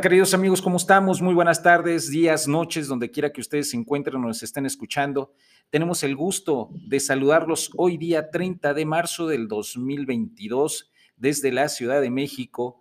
Queridos 0.00 0.32
amigos, 0.32 0.62
¿cómo 0.62 0.76
estamos? 0.76 1.20
Muy 1.20 1.34
buenas 1.34 1.60
tardes, 1.60 2.08
días, 2.08 2.46
noches, 2.46 2.86
donde 2.86 3.10
quiera 3.10 3.32
que 3.32 3.40
ustedes 3.40 3.70
se 3.70 3.76
encuentren 3.76 4.16
o 4.16 4.28
nos 4.28 4.44
estén 4.44 4.64
escuchando. 4.64 5.32
Tenemos 5.70 6.04
el 6.04 6.14
gusto 6.14 6.70
de 6.86 7.00
saludarlos 7.00 7.70
hoy 7.76 7.96
día 7.96 8.30
30 8.30 8.74
de 8.74 8.84
marzo 8.84 9.26
del 9.26 9.48
2022 9.48 10.92
desde 11.16 11.50
la 11.50 11.68
Ciudad 11.68 12.00
de 12.00 12.10
México, 12.10 12.80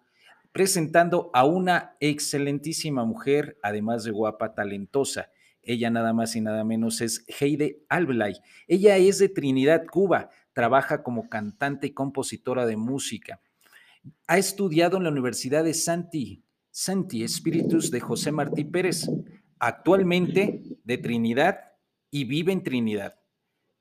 presentando 0.52 1.32
a 1.34 1.44
una 1.44 1.96
excelentísima 2.00 3.04
mujer, 3.04 3.58
además 3.64 4.04
de 4.04 4.12
guapa, 4.12 4.54
talentosa. 4.54 5.32
Ella 5.64 5.90
nada 5.90 6.14
más 6.14 6.36
y 6.36 6.42
nada 6.42 6.64
menos 6.64 7.02
es 7.02 7.26
Heide 7.28 7.84
Albelay. 7.90 8.36
Ella 8.68 8.98
es 8.98 9.18
de 9.18 9.30
Trinidad, 9.30 9.86
Cuba, 9.88 10.30
trabaja 10.54 11.02
como 11.02 11.30
cantante 11.30 11.88
y 11.88 11.94
compositora 11.94 12.68
de 12.68 12.78
música. 12.78 13.42
Ha 14.28 14.38
estudiado 14.38 14.98
en 14.98 15.04
la 15.04 15.10
Universidad 15.10 15.64
de 15.64 15.74
Santi, 15.74 16.44
Santi 16.80 17.24
Espíritus 17.24 17.90
de 17.90 18.00
José 18.00 18.32
Martí 18.32 18.64
Pérez, 18.64 19.10
actualmente 19.58 20.62
de 20.84 20.98
Trinidad 21.00 21.58
y 22.12 22.26
vive 22.26 22.52
en 22.54 22.62
Trinidad. 22.62 23.16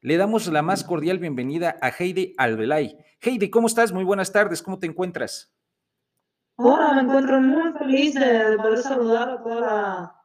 Le 0.00 0.16
damos 0.16 0.46
la 0.46 0.62
más 0.62 0.82
cordial 0.82 1.18
bienvenida 1.18 1.76
a 1.82 1.90
Heidi 1.90 2.34
Albelay. 2.38 2.96
Heidi, 3.20 3.50
¿cómo 3.50 3.66
estás? 3.66 3.92
Muy 3.92 4.02
buenas 4.02 4.32
tardes, 4.32 4.62
¿cómo 4.62 4.78
te 4.78 4.86
encuentras? 4.86 5.54
Hola, 6.56 6.94
me 6.94 7.02
encuentro 7.02 7.38
muy 7.38 7.70
feliz 7.74 8.14
de 8.14 8.56
poder 8.56 8.78
saludar 8.78 9.28
a 9.28 9.42
toda 9.42 9.60
la, 9.60 10.22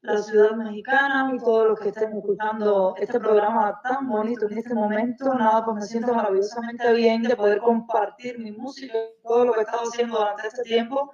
la 0.00 0.22
ciudad 0.22 0.56
mexicana 0.56 1.30
y 1.32 1.38
todos 1.38 1.68
los 1.68 1.78
que 1.78 1.90
estén 1.90 2.16
escuchando 2.16 2.96
este 2.98 3.20
programa 3.20 3.80
tan 3.80 4.08
bonito 4.08 4.48
en 4.50 4.58
este 4.58 4.74
momento. 4.74 5.32
Nada, 5.34 5.64
pues 5.64 5.76
me 5.76 5.82
siento 5.82 6.12
maravillosamente 6.12 6.94
bien 6.94 7.22
de 7.22 7.36
poder 7.36 7.60
compartir 7.60 8.40
mi 8.40 8.50
música, 8.50 8.92
todo 9.22 9.44
lo 9.44 9.52
que 9.52 9.60
he 9.60 9.62
estado 9.62 9.84
haciendo 9.84 10.18
durante 10.18 10.48
este 10.48 10.64
tiempo 10.64 11.12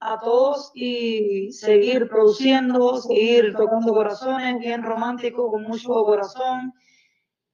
a 0.00 0.18
todos 0.20 0.70
y 0.74 1.52
seguir 1.52 2.08
produciendo, 2.08 3.00
seguir 3.00 3.54
tocando 3.54 3.92
corazones, 3.92 4.58
bien 4.60 4.82
romántico, 4.82 5.50
con 5.50 5.62
mucho 5.64 5.88
corazón. 5.88 6.72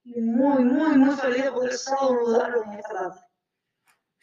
Muy, 0.04 0.64
muy, 0.64 0.98
muy 0.98 1.16
feliz 1.16 1.44
de 1.44 1.52
poder 1.52 1.72
saludarlo 1.72 2.62
en 2.64 2.72
esta 2.74 2.92
tarde. 2.92 3.20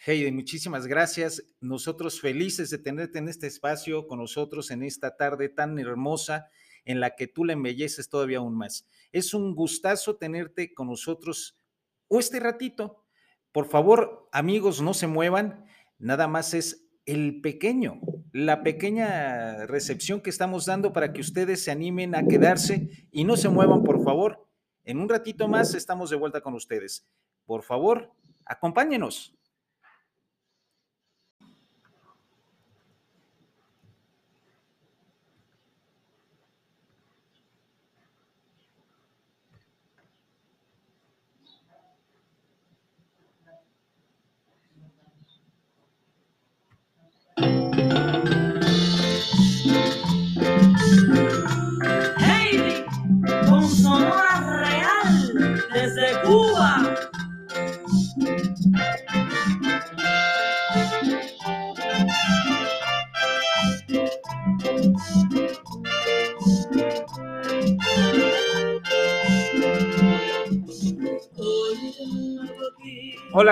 Heidi, 0.05 0.31
muchísimas 0.31 0.87
gracias. 0.87 1.43
Nosotros 1.59 2.21
felices 2.21 2.69
de 2.69 2.77
tenerte 2.77 3.19
en 3.19 3.29
este 3.29 3.47
espacio 3.47 4.07
con 4.07 4.19
nosotros 4.19 4.71
en 4.71 4.83
esta 4.83 5.15
tarde 5.15 5.49
tan 5.49 5.77
hermosa 5.79 6.49
en 6.85 6.99
la 6.99 7.15
que 7.15 7.27
tú 7.27 7.45
la 7.45 7.53
embelleces 7.53 8.09
todavía 8.09 8.39
aún 8.39 8.55
más. 8.55 8.87
Es 9.11 9.33
un 9.33 9.55
gustazo 9.55 10.15
tenerte 10.15 10.73
con 10.73 10.87
nosotros 10.87 11.57
o 12.07 12.19
este 12.19 12.39
ratito. 12.39 13.05
Por 13.51 13.67
favor, 13.67 14.27
amigos, 14.31 14.81
no 14.81 14.93
se 14.93 15.07
muevan. 15.07 15.65
Nada 15.99 16.27
más 16.27 16.53
es 16.53 16.90
el 17.05 17.41
pequeño, 17.41 17.99
la 18.31 18.63
pequeña 18.63 19.65
recepción 19.65 20.21
que 20.21 20.29
estamos 20.29 20.65
dando 20.65 20.93
para 20.93 21.13
que 21.13 21.21
ustedes 21.21 21.63
se 21.63 21.71
animen 21.71 22.15
a 22.15 22.27
quedarse 22.27 23.07
y 23.11 23.23
no 23.23 23.37
se 23.37 23.49
muevan, 23.49 23.83
por 23.83 24.03
favor. 24.03 24.47
En 24.83 24.99
un 24.99 25.09
ratito 25.09 25.47
más 25.47 25.73
estamos 25.73 26.09
de 26.09 26.15
vuelta 26.15 26.41
con 26.41 26.53
ustedes. 26.53 27.07
Por 27.45 27.63
favor, 27.63 28.11
acompáñenos. 28.45 29.35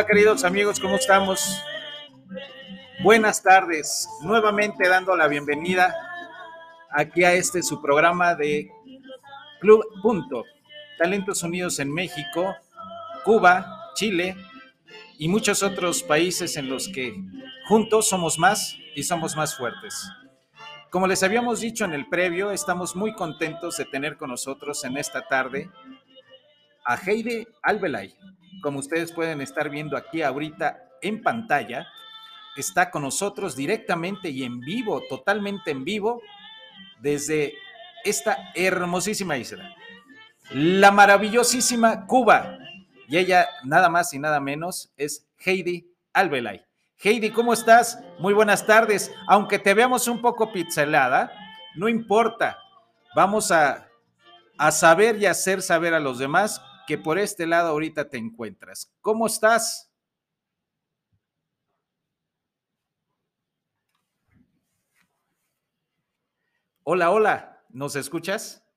Queridos 0.08 0.46
amigos, 0.46 0.80
¿cómo 0.80 0.96
estamos? 0.96 1.62
Buenas 3.04 3.44
tardes, 3.44 4.08
nuevamente 4.22 4.88
dando 4.88 5.16
la 5.16 5.28
bienvenida 5.28 5.94
aquí 6.90 7.26
a 7.26 7.34
este 7.34 7.62
su 7.62 7.82
programa 7.82 8.34
de 8.34 8.72
Club 9.60 9.84
Punto, 10.02 10.46
Talentos 10.98 11.44
Unidos 11.44 11.80
en 11.80 11.94
México, 11.94 12.56
Cuba, 13.26 13.92
Chile 13.94 14.38
y 15.18 15.28
muchos 15.28 15.64
otros 15.64 16.02
países 16.02 16.56
en 16.56 16.70
los 16.70 16.88
que 16.88 17.14
juntos 17.68 18.08
somos 18.08 18.40
más 18.40 18.78
y 18.96 19.04
somos 19.04 19.36
más 19.36 19.58
fuertes. 19.58 20.10
Como 20.90 21.08
les 21.08 21.24
habíamos 21.24 21.60
dicho 21.60 21.84
en 21.84 21.94
el 21.94 22.08
previo, 22.08 22.52
estamos 22.52 22.96
muy 22.96 23.14
contentos 23.14 23.76
de 23.78 23.86
tener 23.86 24.16
con 24.16 24.30
nosotros 24.30 24.84
en 24.86 24.98
esta 24.98 25.28
tarde 25.28 25.70
a 26.86 26.96
Heide 26.96 27.48
Albelay, 27.62 28.16
como 28.62 28.80
ustedes 28.80 29.12
pueden 29.12 29.42
estar 29.42 29.70
viendo 29.70 29.98
aquí 29.98 30.22
ahorita 30.22 30.84
en 31.02 31.22
pantalla, 31.22 31.88
está 32.58 32.92
con 32.92 33.04
nosotros 33.04 33.56
directamente 33.56 34.30
y 34.30 34.44
en 34.44 34.60
vivo, 34.60 35.02
totalmente 35.10 35.72
en 35.72 35.84
vivo, 35.84 36.22
desde 37.00 37.54
esta 38.04 38.52
hermosísima 38.56 39.38
isla, 39.38 39.76
la 40.52 40.92
maravillosísima 40.92 42.06
Cuba. 42.06 42.58
Y 43.08 43.18
ella, 43.18 43.48
nada 43.64 43.90
más 43.90 44.14
y 44.14 44.20
nada 44.20 44.40
menos, 44.40 44.92
es 44.98 45.28
Heidi 45.44 45.92
Albelay. 46.14 46.64
Heidi, 47.02 47.31
¿cómo 47.31 47.54
estás? 47.54 48.00
Muy 48.20 48.34
buenas 48.34 48.66
tardes. 48.66 49.12
Aunque 49.28 49.58
te 49.58 49.74
veamos 49.74 50.08
un 50.08 50.22
poco 50.22 50.52
pixelada, 50.52 51.31
no 51.76 51.88
importa. 51.88 52.58
Vamos 53.16 53.52
a, 53.52 53.88
a 54.58 54.72
saber 54.72 55.18
y 55.18 55.26
hacer 55.26 55.62
saber 55.62 55.94
a 55.94 56.00
los 56.00 56.20
demás 56.20 56.62
que 56.90 56.98
por 56.98 57.20
este 57.20 57.46
lado 57.46 57.70
ahorita 57.70 58.10
te 58.10 58.18
encuentras. 58.18 58.92
¿Cómo 59.02 59.28
estás? 59.28 59.94
Hola, 66.84 67.12
hola, 67.12 67.64
¿nos 67.70 67.96
escuchas? 67.96 68.68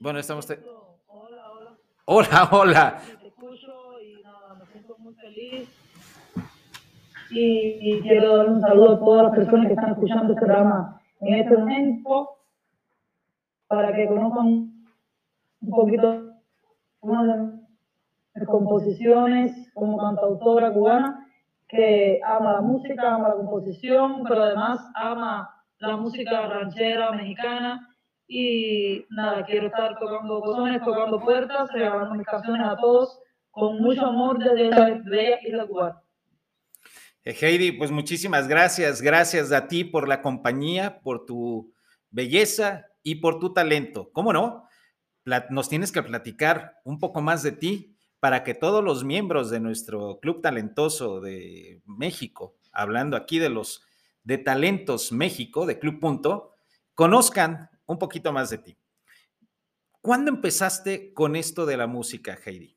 Bueno, 0.00 0.18
estamos... 0.18 0.50
Hola, 1.06 1.52
hola. 1.52 1.78
Hola, 2.06 2.48
hola. 2.50 3.02
Te 3.20 3.28
escucho 3.28 4.00
y 4.00 4.20
nada, 4.20 4.54
me 4.54 4.66
siento 4.66 4.98
muy 4.98 5.14
feliz. 5.14 5.68
Y 7.30 8.00
quiero 8.00 8.36
dar 8.36 8.48
un 8.48 8.60
saludo 8.60 8.96
a 8.96 8.98
todas 8.98 9.22
las 9.26 9.36
personas 9.36 9.68
que 9.68 9.74
están 9.74 9.92
escuchando 9.92 10.32
este 10.32 10.44
programa 10.44 11.00
en 11.20 11.34
este 11.34 11.56
momento 11.56 12.39
para 13.70 13.94
que 13.94 14.04
conozcan 14.08 14.46
un 15.60 15.70
poquito 15.70 16.34
más 17.02 17.52
de 18.34 18.46
composiciones 18.46 19.70
como 19.74 19.96
cantautora 19.96 20.72
cubana 20.72 21.24
que 21.68 22.18
ama 22.24 22.54
la 22.54 22.60
música, 22.62 23.14
ama 23.14 23.28
la 23.28 23.36
composición, 23.36 24.24
pero 24.24 24.42
además 24.42 24.80
ama 24.96 25.54
la 25.78 25.96
música 25.96 26.48
ranchera 26.48 27.12
mexicana 27.12 27.96
y 28.26 29.06
nada, 29.08 29.44
quiero 29.44 29.68
estar 29.68 29.96
tocando 30.00 30.40
botones, 30.40 30.82
tocando 30.82 31.20
puertas, 31.20 31.70
regalando 31.72 32.16
mis 32.16 32.26
canciones 32.26 32.66
a 32.66 32.76
todos 32.76 33.20
con 33.52 33.80
mucho 33.80 34.04
amor 34.04 34.40
desde 34.40 34.68
la 34.68 35.00
bella 35.04 35.38
isla 35.46 35.66
cubana. 35.68 36.02
Eh, 37.22 37.36
Heidi, 37.40 37.70
pues 37.70 37.92
muchísimas 37.92 38.48
gracias, 38.48 39.00
gracias 39.00 39.52
a 39.52 39.68
ti 39.68 39.84
por 39.84 40.08
la 40.08 40.22
compañía, 40.22 41.00
por 41.02 41.24
tu 41.24 41.72
belleza, 42.10 42.90
y 43.02 43.16
por 43.16 43.38
tu 43.38 43.52
talento. 43.52 44.10
¿Cómo 44.12 44.32
no? 44.32 44.68
Nos 45.50 45.68
tienes 45.68 45.92
que 45.92 46.02
platicar 46.02 46.80
un 46.84 46.98
poco 46.98 47.20
más 47.20 47.42
de 47.42 47.52
ti 47.52 47.96
para 48.18 48.44
que 48.44 48.54
todos 48.54 48.84
los 48.84 49.04
miembros 49.04 49.50
de 49.50 49.60
nuestro 49.60 50.18
Club 50.20 50.42
Talentoso 50.42 51.20
de 51.20 51.82
México, 51.86 52.58
hablando 52.72 53.16
aquí 53.16 53.38
de 53.38 53.48
los 53.48 53.82
de 54.22 54.38
Talentos 54.38 55.12
México, 55.12 55.64
de 55.66 55.78
Club 55.78 56.00
Punto, 56.00 56.52
conozcan 56.94 57.70
un 57.86 57.98
poquito 57.98 58.32
más 58.32 58.50
de 58.50 58.58
ti. 58.58 58.78
¿Cuándo 60.02 60.30
empezaste 60.30 61.12
con 61.14 61.36
esto 61.36 61.64
de 61.64 61.76
la 61.76 61.86
música, 61.86 62.38
Heidi? 62.44 62.76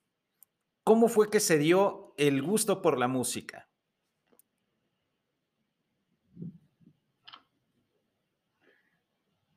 ¿Cómo 0.84 1.08
fue 1.08 1.30
que 1.30 1.40
se 1.40 1.58
dio 1.58 2.14
el 2.18 2.42
gusto 2.42 2.82
por 2.82 2.98
la 2.98 3.08
música? 3.08 3.70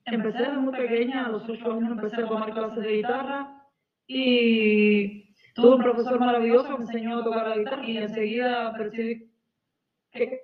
Empecé 0.07 0.39
desde 0.39 0.57
muy 0.57 0.73
pequeña, 0.73 1.27
a 1.27 1.31
los 1.31 1.49
ocho 1.49 1.73
años 1.73 1.91
empecé 1.91 2.23
a 2.23 2.29
tomar 2.29 2.53
clases 2.53 2.81
de 2.81 2.93
guitarra 2.93 3.65
y 4.07 5.35
tuve 5.53 5.75
un 5.75 5.83
profesor 5.83 6.21
maravilloso 6.21 6.69
que 6.69 6.79
me 6.79 6.85
enseñó 6.85 7.19
a 7.19 7.25
tocar 7.25 7.49
la 7.49 7.57
guitarra 7.57 7.85
y 7.85 7.99
enseguida 7.99 8.73
percibí 8.75 9.29
que 10.13 10.43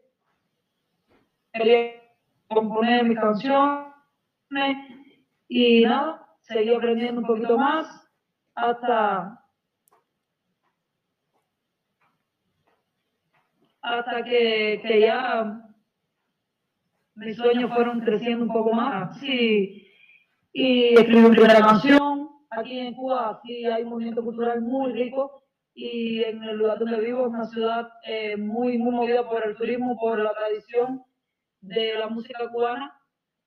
quería 1.52 2.02
componer 2.48 3.04
mis 3.04 3.20
canciones 3.20 3.86
y 5.46 5.84
nada, 5.84 6.26
seguí 6.40 6.74
aprendiendo 6.74 7.20
un 7.20 7.26
poquito 7.28 7.56
más 7.56 7.86
hasta 8.56 9.38
hasta 13.80 14.24
que, 14.24 14.80
que 14.84 15.00
ya 15.02 15.71
mis 17.14 17.36
sueños 17.36 17.72
fueron 17.72 18.00
creciendo 18.00 18.44
un 18.44 18.52
poco 18.52 18.72
más 18.72 19.22
y, 19.22 19.86
y 20.52 20.94
escribí 20.94 21.20
mi 21.20 21.30
primera 21.30 21.60
canción. 21.60 22.28
Aquí 22.50 22.78
en 22.78 22.94
Cuba 22.94 23.40
sí 23.44 23.64
hay 23.64 23.82
un 23.82 23.90
movimiento 23.90 24.22
cultural 24.22 24.60
muy 24.60 24.92
rico. 24.92 25.42
Y 25.74 26.22
en 26.22 26.42
el 26.44 26.58
lugar 26.58 26.78
donde 26.78 27.00
vivo 27.00 27.22
es 27.22 27.32
una 27.32 27.46
ciudad 27.46 27.88
eh, 28.06 28.36
muy, 28.36 28.76
muy 28.76 28.92
movida 28.92 29.26
por 29.26 29.46
el 29.46 29.56
turismo, 29.56 29.96
por 29.98 30.18
la 30.18 30.34
tradición 30.34 31.02
de 31.60 31.94
la 31.98 32.08
música 32.08 32.50
cubana. 32.50 32.94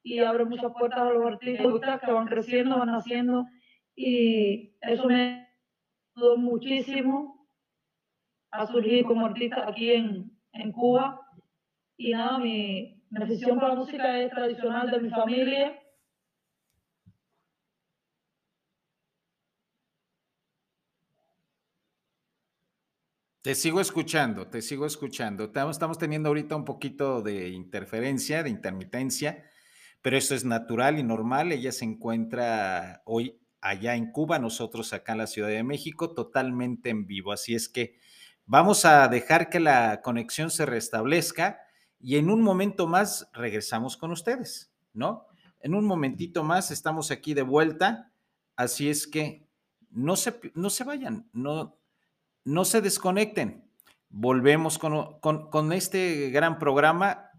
Y 0.01 0.19
abre 0.19 0.45
muchas 0.45 0.71
puertas 0.71 1.00
a 1.00 1.12
los 1.12 1.25
artistas 1.25 2.01
que 2.01 2.12
van 2.12 2.27
creciendo, 2.27 2.79
van 2.79 2.91
naciendo. 2.91 3.45
Y 3.95 4.75
eso 4.81 5.06
me 5.07 5.47
ayudó 6.15 6.38
muchísimo 6.38 7.47
a 8.51 8.65
surgir 8.67 9.06
como 9.06 9.27
artista 9.27 9.67
aquí 9.67 9.91
en, 9.91 10.31
en 10.53 10.71
Cuba. 10.71 11.21
Y 11.97 12.12
nada, 12.12 12.39
mi, 12.39 12.94
mi 13.15 13.23
afición 13.23 13.57
la 13.57 13.75
música 13.75 14.19
es 14.19 14.29
tradicional 14.29 14.91
de 14.91 15.00
mi 15.00 15.09
familia. 15.09 15.79
Te 23.41 23.56
sigo 23.56 23.79
escuchando, 23.79 24.47
te 24.47 24.62
sigo 24.62 24.85
escuchando. 24.85 25.45
Estamos 25.45 25.97
teniendo 25.97 26.29
ahorita 26.29 26.56
un 26.56 26.65
poquito 26.65 27.21
de 27.21 27.50
interferencia, 27.50 28.44
de 28.44 28.50
intermitencia, 28.50 29.45
pero 30.01 30.17
eso 30.17 30.35
es 30.35 30.44
natural 30.44 31.00
y 31.00 31.03
normal. 31.03 31.51
Ella 31.51 31.71
se 31.71 31.85
encuentra 31.85 33.03
hoy 33.06 33.39
allá 33.62 33.95
en 33.95 34.12
Cuba, 34.12 34.39
nosotros 34.39 34.91
acá 34.94 35.13
en 35.13 35.19
la 35.19 35.27
Ciudad 35.27 35.50
de 35.50 35.63
México, 35.63 36.13
totalmente 36.13 36.89
en 36.89 37.06
vivo. 37.06 37.31
Así 37.31 37.56
es 37.56 37.69
que 37.69 37.97
vamos 38.45 38.83
a 38.83 39.07
dejar 39.07 39.50
que 39.50 39.59
la 39.59 40.01
conexión 40.01 40.50
se 40.50 40.65
restablezca 40.65 41.64
y 42.00 42.18
en 42.18 42.30
un 42.30 42.42
momento 42.42 42.88
más 42.88 43.30
regresamos 43.33 43.97
con 43.97 44.12
ustedes, 44.12 44.71
¿no? 44.94 45.27
En 45.59 45.74
un 45.74 45.86
momentito 45.86 46.44
más 46.44 46.71
estamos 46.71 47.12
aquí 47.12 47.33
de 47.33 47.42
vuelta, 47.42 48.12
así 48.56 48.89
es 48.89 49.07
que 49.07 49.47
no 49.89 50.15
se, 50.15 50.39
no 50.53 50.69
se 50.69 50.83
vayan, 50.83 51.30
no, 51.33 51.77
no 52.44 52.65
se 52.65 52.81
desconecten. 52.81 53.65
Volvemos 54.09 54.77
con, 54.77 55.74
este 55.74 56.30
gran 56.30 56.59
programa 56.59 57.31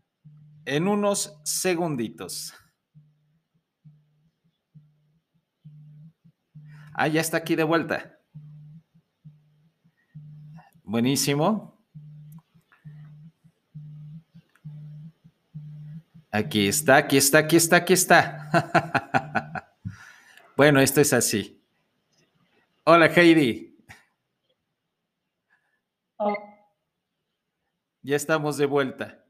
en 0.65 0.89
unos 0.89 1.41
segunditos. 1.45 2.53
Ah, 6.93 7.09
ya 7.09 7.21
está 7.21 7.39
aquí 7.39 7.55
de 7.55 7.65
vuelta. 7.65 8.19
Buenísimo. 10.83 11.76
Aquí 16.37 16.69
está, 16.69 16.99
aquí 16.99 17.17
está, 17.17 17.39
aquí 17.39 17.57
está, 17.57 17.77
aquí 17.77 17.95
está. 17.95 19.73
bueno, 20.57 20.81
esto 20.81 21.01
es 21.01 21.15
así. 21.15 21.65
Hola, 22.85 23.07
Heidi. 23.07 23.83
Oh. 26.19 26.35
Ya 28.03 28.17
estamos 28.17 28.59
de 28.59 28.67
vuelta. 28.67 29.25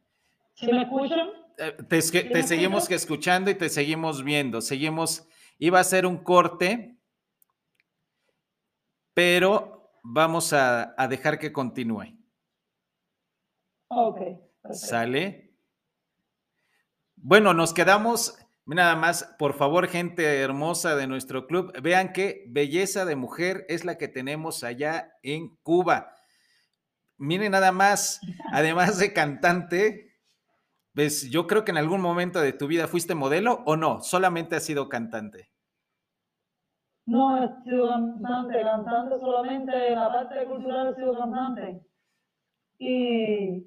¿Sí 0.55 0.67
me 0.67 0.82
escuchan? 0.82 1.29
Eh, 1.58 1.76
te, 1.88 2.03
seguimos 2.43 2.91
escuchando 2.91 3.53
y 3.53 3.55
te 3.55 3.69
seguimos 3.69 4.25
viendo. 4.25 4.61
Seguimos, 4.61 5.29
iba 5.61 5.79
a 5.79 5.85
ser 5.85 6.06
un 6.06 6.19
corte, 6.19 6.99
pero 9.14 9.93
vamos 10.03 10.53
a, 10.53 10.93
dejar 11.08 11.38
que 11.38 11.53
continúe. 11.53 12.19
Ok. 13.91 14.20
¿Sale? 14.73 15.45
Bueno, 17.28 17.55
nos 17.55 17.75
quedamos, 17.75 18.38
nada 18.67 18.94
más, 18.94 19.34
por 19.37 19.55
favor, 19.55 19.88
gente 19.88 20.38
hermosa 20.38 20.94
de 20.94 21.08
nuestro 21.08 21.49
club, 21.49 21.73
vean 21.82 22.12
qué 22.12 22.44
belleza 22.46 23.05
de 23.05 23.17
mujer 23.17 23.67
es 23.69 23.84
la 23.84 23.99
que 23.99 24.06
tenemos 24.06 24.62
allá 24.62 25.12
en 25.25 25.56
Cuba. 25.64 26.14
Miren 27.19 27.50
nada 27.50 27.73
más, 27.73 28.20
además 28.52 29.00
de 29.00 29.12
cantante, 29.12 30.14
ves, 30.94 31.28
yo 31.28 31.49
creo 31.49 31.64
que 31.64 31.73
en 31.73 31.78
algún 31.78 32.00
momento 32.00 32.40
de 32.40 32.52
tu 32.52 32.69
vida 32.69 32.87
fuiste 32.87 33.17
modelo 33.17 33.64
o 33.67 33.76
no, 33.76 34.02
solamente 34.02 34.55
has 34.55 34.62
sido 34.62 34.88
cantante. 34.88 35.50
No, 37.06 37.43
he 37.43 37.49
sido 37.64 37.88
cantante, 37.88 38.62
cantante 38.62 39.19
solamente, 39.19 39.88
en 39.88 39.96
la 39.96 40.12
parte 40.12 40.44
cultural 40.44 40.93
he 40.93 40.94
sido 40.94 41.19
cantante. 41.19 41.81
Y 42.79 43.67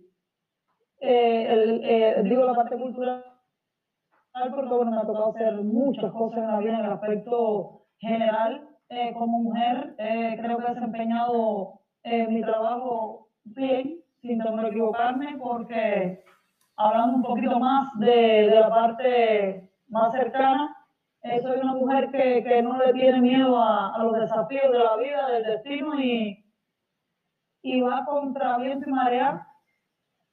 eh, 1.02 1.82
eh, 1.84 2.22
digo 2.24 2.46
la 2.46 2.56
parte 2.56 2.78
cultural 2.78 3.29
porque 4.34 4.74
bueno, 4.74 4.92
me 4.92 4.98
ha 4.98 5.02
tocado 5.02 5.30
hacer 5.30 5.54
muchas 5.62 6.12
cosas 6.12 6.40
en 6.40 6.48
la 6.48 6.60
vida 6.60 6.80
en 6.80 6.86
el 6.86 6.92
aspecto 6.92 7.82
general. 8.00 8.70
Eh, 8.90 9.14
como 9.14 9.40
mujer, 9.40 9.96
creo 9.98 10.58
que 10.58 10.66
he 10.66 10.74
desempeñado 10.74 11.80
mi 12.04 12.42
trabajo 12.42 13.28
bien, 13.44 14.00
sin 14.22 14.42
temor 14.42 14.66
a 14.66 14.70
equivocarme, 14.70 15.38
porque 15.38 16.24
hablando 16.76 17.18
un 17.18 17.24
poquito 17.24 17.60
más 17.60 17.92
de, 18.00 18.48
la 18.48 18.70
parte 18.70 19.70
más 19.90 20.12
cercana, 20.14 20.76
eh, 21.24 21.42
soy 21.42 21.60
una 21.60 21.74
mujer 21.74 22.10
que, 22.12 22.44
que, 22.44 22.62
no 22.62 22.78
le 22.78 22.94
tiene 22.94 23.20
miedo 23.20 23.58
a, 23.58 23.94
a, 23.94 24.04
los 24.04 24.18
desafíos 24.18 24.72
de 24.72 24.80
la 24.80 24.96
vida, 24.96 25.28
del 25.28 25.44
destino 25.44 26.00
y, 26.00 26.46
y 27.62 27.82
va 27.82 28.06
contra 28.06 28.58
viento 28.58 28.90
y 28.90 28.94
marea 28.94 29.46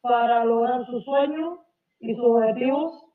para 0.01 0.45
lograr 0.45 0.87
sus 0.87 1.05
sueños 1.05 1.59
y 1.99 2.15
sus 2.15 2.25
objetivos. 2.25 3.06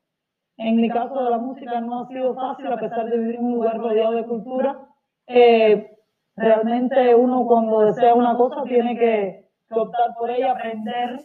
En 0.58 0.76
mi 0.76 0.88
caso 0.88 1.24
de 1.24 1.30
la 1.30 1.38
música 1.38 1.80
no 1.80 2.00
ha 2.00 2.08
sido 2.08 2.34
fácil, 2.34 2.66
a 2.66 2.78
pesar 2.78 3.08
de 3.08 3.18
vivir 3.18 3.36
en 3.36 3.44
un 3.44 3.54
lugar 3.54 3.78
rodeado 3.78 4.12
de 4.12 4.26
cultura. 4.26 4.78
Eh, 5.26 5.90
realmente 6.36 7.14
uno 7.14 7.46
cuando 7.46 7.80
desea 7.80 8.14
una 8.14 8.36
cosa 8.36 8.62
tiene 8.64 8.96
que, 8.96 9.42
optar 9.70 10.14
por 10.18 10.30
ella, 10.30 10.52
aprender, 10.52 11.18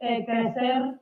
eh, 0.00 0.24
crecer, 0.24 0.98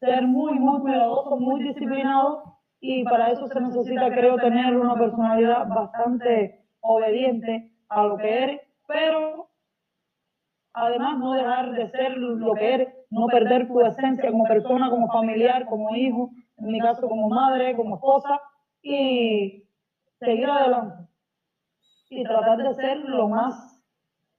ser 0.00 0.26
muy, 0.26 0.58
muy 0.58 0.80
cuidadoso, 0.80 1.36
muy 1.36 1.62
disciplinado 1.62 2.56
y 2.80 3.04
para 3.04 3.32
eso 3.32 3.46
se 3.48 3.60
necesita, 3.60 4.10
creo, 4.10 4.36
tener 4.36 4.76
una 4.76 4.94
personalidad 4.94 5.68
bastante 5.68 6.64
obediente 6.80 7.70
a 7.90 8.04
lo 8.04 8.16
que 8.16 8.44
eres, 8.44 8.60
pero 8.88 9.50
además 10.72 11.18
no 11.18 11.32
dejar 11.34 11.72
de 11.72 11.90
ser 11.90 12.16
lo 12.16 12.54
que 12.54 12.74
eres, 12.74 12.88
no 13.10 13.26
perder 13.26 13.68
tu 13.68 13.80
esencia 13.82 14.30
como 14.30 14.44
persona, 14.44 14.88
como 14.88 15.08
familiar, 15.08 15.66
como 15.66 15.94
hijo, 15.94 16.30
en 16.58 16.66
mi 16.66 16.80
caso 16.80 17.08
como 17.08 17.28
madre, 17.28 17.76
como 17.76 17.96
esposa, 17.96 18.40
y 18.82 19.64
seguir 20.18 20.48
adelante 20.48 21.06
y 22.08 22.24
tratar 22.24 22.58
de 22.58 22.74
ser 22.74 22.98
lo 22.98 23.28
más, 23.28 23.82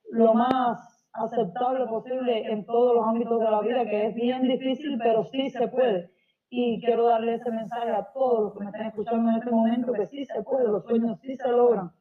lo 0.10 0.34
más 0.34 1.06
aceptable 1.14 1.86
posible 1.88 2.52
en 2.52 2.66
todos 2.66 2.96
los 2.96 3.08
ámbitos 3.08 3.40
de 3.40 3.52
la 3.52 3.62
vida, 3.62 3.86
que 3.86 4.08
es 4.08 4.16
bien 4.16 4.44
difícil, 4.44 4.98
pero 4.98 5.24
sí 5.26 5.50
se 5.50 5.68
puede. 5.68 6.12
Y 6.50 6.80
quiero 6.80 7.08
darle 7.08 7.36
ese 7.36 7.52
mensaje 7.52 7.92
a 7.92 8.08
todos 8.14 8.44
los 8.44 8.54
que 8.54 8.60
me 8.62 8.66
están 8.68 8.88
escuchando 8.88 9.30
en 9.30 9.38
este 9.38 9.52
momento, 9.52 9.92
que 9.92 10.08
sí 10.08 10.26
se 10.26 10.42
puede, 10.44 10.68
los 10.68 10.86
sueños 10.86 11.20
sí 11.20 11.36
se 11.36 11.50
logran. 11.50 11.92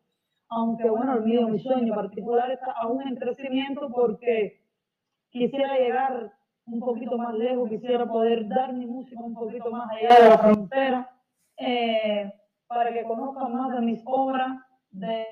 Aunque 0.49 0.89
bueno, 0.89 1.15
el 1.15 1.25
mío, 1.25 1.49
mi 1.49 1.59
sueño 1.59 1.95
particular 1.95 2.51
está 2.53 2.71
aún 2.73 3.03
en 3.09 3.17
crecimiento 3.17 3.89
porque 3.91 4.63
quisiera 5.31 5.77
llegar 5.77 6.33
un 6.67 6.81
poquito 6.81 7.17
más 7.17 7.35
lejos, 7.35 7.69
quisiera 7.69 8.07
poder 8.07 8.49
dar 8.49 8.73
mi 8.73 8.87
música 8.87 9.23
un 9.23 9.35
poquito 9.35 9.71
más 9.71 9.89
allá 9.91 10.23
de 10.23 10.29
la 10.29 10.39
frontera, 10.39 11.11
eh, 11.57 12.33
para 12.67 12.93
que 12.93 13.05
conozcan 13.05 13.55
más 13.55 13.73
de 13.73 13.81
mis 13.81 14.03
obras, 14.05 14.59
de 14.91 15.25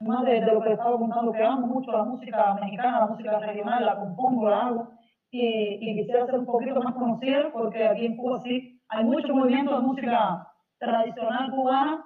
más 0.00 0.24
de, 0.24 0.40
lo 0.40 0.62
que 0.62 0.72
estaba 0.72 0.96
contando, 0.96 1.32
que 1.32 1.42
amo 1.42 1.66
mucho 1.66 1.90
la 1.92 2.04
música 2.04 2.54
mexicana, 2.54 3.00
la 3.00 3.06
música 3.06 3.38
regional, 3.38 3.84
la 3.84 3.96
compongo, 3.96 4.48
la 4.48 4.66
hago, 4.66 4.88
y, 5.30 5.94
quisiera 5.96 6.24
ser 6.24 6.38
un 6.38 6.46
poquito 6.46 6.80
más 6.80 6.94
conocida, 6.94 7.50
porque 7.52 7.86
aquí 7.86 8.06
en 8.06 8.16
Cuba 8.16 8.40
sí 8.40 8.80
hay 8.88 9.04
mucho 9.04 9.34
movimiento 9.34 9.74
de 9.74 9.82
música 9.82 10.46
tradicional 10.78 11.50
cubana, 11.50 12.04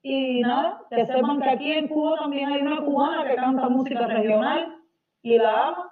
y 0.00 0.40
nada, 0.40 0.80
que 0.88 1.04
sepan 1.04 1.40
que 1.40 1.50
aquí 1.50 1.72
en 1.72 1.88
Cuba 1.88 2.16
también 2.20 2.50
hay 2.50 2.62
una 2.62 2.82
cubana 2.82 3.24
que 3.26 3.36
canta 3.36 3.68
música 3.68 4.06
regional 4.06 4.83
y 5.24 5.38
la 5.38 5.68
ama, 5.68 5.90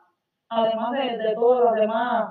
además 0.51 0.93
de, 0.93 1.17
de 1.17 1.35
todos 1.35 1.65
los 1.65 1.75
demás 1.75 2.29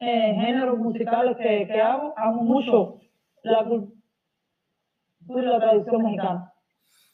eh, 0.00 0.34
géneros 0.34 0.76
musicales 0.76 1.36
que, 1.36 1.68
que 1.68 1.80
hago, 1.80 2.12
amo 2.16 2.42
mucho 2.42 2.98
la 3.44 3.64
cultura 3.64 3.92
y 5.28 5.40
la 5.40 5.60
tradición 5.60 6.02
mexicana. 6.02 6.52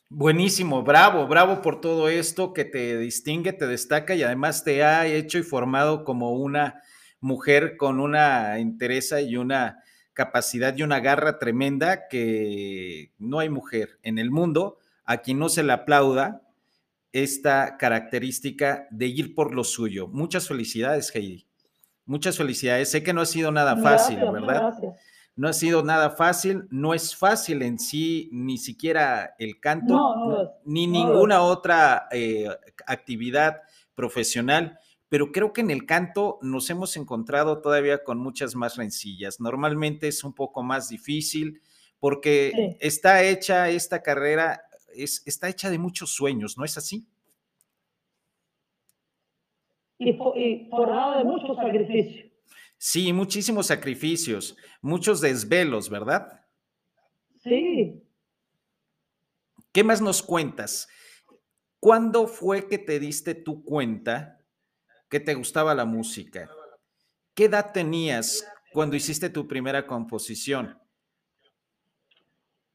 Buenísimo, 0.09 0.83
bravo, 0.83 1.27
bravo 1.27 1.61
por 1.61 1.83
todo 1.83 2.09
esto 2.09 2.55
que 2.55 2.65
te 2.65 2.97
distingue, 2.97 3.53
te 3.53 3.67
destaca 3.67 4.15
y 4.15 4.23
además 4.23 4.65
te 4.65 4.83
ha 4.83 5.07
hecho 5.07 5.37
y 5.37 5.43
formado 5.43 6.05
como 6.05 6.33
una 6.33 6.83
mujer 7.21 7.77
con 7.77 8.01
una 8.01 8.57
entereza 8.57 9.21
y 9.21 9.37
una 9.37 9.83
capacidad 10.15 10.75
y 10.75 10.83
una 10.83 11.01
garra 11.01 11.39
tremenda 11.39 12.09
que 12.09 13.13
no 13.19 13.41
hay 13.41 13.51
mujer 13.51 13.99
en 14.03 14.19
el 14.19 14.31
mundo 14.31 14.79
a 15.05 15.19
quien 15.19 15.39
no 15.39 15.51
se 15.51 15.63
le 15.63 15.75
aplauda 15.75 16.48
esta 17.13 17.77
característica 17.77 18.87
de 18.91 19.07
ir 19.07 19.35
por 19.35 19.55
lo 19.55 19.65
suyo. 19.65 20.09
Muchas 20.09 20.49
felicidades, 20.49 21.15
Heidi. 21.15 21.47
Muchas 22.05 22.37
felicidades. 22.37 22.91
Sé 22.91 23.03
que 23.03 23.13
no 23.13 23.21
ha 23.21 23.27
sido 23.27 23.53
nada 23.53 23.77
fácil, 23.77 24.19
¿verdad? 24.33 24.75
no 25.39 25.47
ha 25.47 25.53
sido 25.53 25.85
nada 25.85 26.11
fácil, 26.11 26.67
no 26.69 26.95
es 26.95 27.15
fácil 27.15 27.63
en 27.63 27.79
sí 27.79 28.29
ni 28.33 28.59
siquiera 28.59 29.37
el 29.39 29.61
canto, 29.61 30.53
ni 30.65 30.89
ninguna 30.89 31.43
otra 31.43 32.09
eh, 32.11 32.49
actividad 32.87 33.63
profesional, 33.95 34.81
pero 35.09 35.31
creo 35.31 35.53
que 35.53 35.61
en 35.61 35.71
el 35.71 35.87
canto 35.87 36.41
nos 36.43 36.69
hemos 36.71 36.97
encontrado 36.97 37.61
todavía 37.61 38.03
con 38.03 38.19
muchas 38.19 38.57
más 38.57 38.75
rencillas. 38.75 39.39
Normalmente 39.39 40.09
es 40.09 40.25
un 40.25 40.35
poco 40.35 40.65
más 40.65 40.89
difícil 40.89 41.63
porque 42.01 42.77
está 42.81 43.23
hecha 43.23 43.69
esta 43.69 44.03
carrera, 44.03 44.63
es, 45.03 45.23
está 45.27 45.49
hecha 45.49 45.71
de 45.71 45.79
muchos 45.79 46.11
sueños, 46.11 46.59
¿no 46.59 46.65
es 46.65 46.77
así? 46.77 47.07
Y, 49.99 50.11
y 50.11 50.69
de 50.69 51.25
muchos 51.25 51.57
sacrificios. 51.57 52.33
Sí, 52.77 53.13
muchísimos 53.13 53.67
sacrificios, 53.67 54.57
muchos 54.81 55.21
desvelos, 55.21 55.91
¿verdad? 55.91 56.45
Sí. 57.43 58.01
¿Qué 59.73 59.83
más 59.83 60.01
nos 60.01 60.23
cuentas? 60.23 60.89
¿Cuándo 61.81 62.27
fue 62.27 62.69
que 62.69 62.79
te 62.79 62.99
diste 63.01 63.35
tu 63.35 63.65
cuenta 63.65 64.41
que 65.09 65.21
te 65.21 65.35
gustaba 65.35 65.75
la 65.75 65.85
música? 65.85 66.49
¿Qué 67.35 67.45
edad 67.45 67.73
tenías 67.73 68.47
cuando 68.73 68.97
hiciste 68.97 69.31
tu 69.31 69.47
primera 69.47 69.87
composición? 69.87 70.79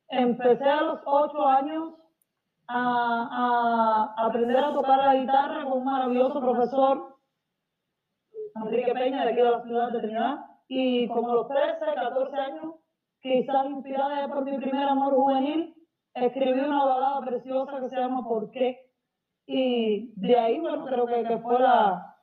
Empecé 0.10 0.64
a 0.64 0.82
los 0.82 1.00
ocho 1.06 1.48
años 1.48 1.94
a, 2.68 4.14
a 4.18 4.26
aprender 4.26 4.64
a 4.64 4.74
tocar 4.74 5.00
la 5.00 5.16
guitarra 5.16 5.64
con 5.64 5.80
un 5.80 5.86
maravilloso 5.86 6.40
profesor 6.40 7.14
Enrique 8.56 8.94
Peña, 8.94 9.24
de 9.24 9.32
aquí 9.32 9.42
de 9.42 9.52
la 9.52 9.64
ciudad 9.64 9.92
de 9.92 10.00
Trinidad, 10.00 10.46
y 10.68 11.08
como 11.08 11.34
los 11.34 11.48
13, 11.48 11.80
14 11.96 12.36
años, 12.36 12.76
quizás 13.22 13.66
inspirada 13.66 14.28
por 14.28 14.46
mi 14.46 14.58
primer 14.58 14.88
amor 14.88 15.16
juvenil, 15.16 15.76
escribí 16.14 16.60
una 16.60 16.86
balada 16.86 17.22
preciosa 17.22 17.80
que 17.80 17.90
se 17.90 17.96
llama 17.96 18.24
¿Por 18.24 18.52
qué? 18.52 18.80
Y 19.46 20.14
de 20.16 20.38
ahí, 20.38 20.60
bueno, 20.60 20.86
creo 20.86 21.06
que, 21.06 21.24
que 21.24 21.38
fue 21.40 21.60
la, 21.60 22.16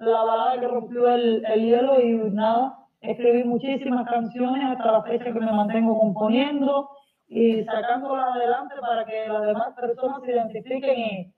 la 0.00 0.22
balada 0.22 0.60
que 0.60 0.68
rompió 0.68 1.08
el, 1.08 1.44
el 1.46 1.60
hielo 1.62 2.00
y 2.00 2.14
nada, 2.32 2.86
escribí 3.00 3.44
muchísimas 3.44 4.08
canciones 4.08 4.64
hasta 4.64 4.92
la 4.92 5.02
fecha 5.02 5.24
que 5.24 5.40
me 5.40 5.52
mantengo 5.52 5.98
componiendo 5.98 6.90
y 7.28 7.62
sacándolas 7.64 8.36
adelante 8.36 8.74
para 8.80 9.04
que 9.04 9.28
las 9.28 9.42
demás 9.42 9.74
personas 9.74 10.22
se 10.22 10.32
identifiquen 10.32 10.98
y, 10.98 11.34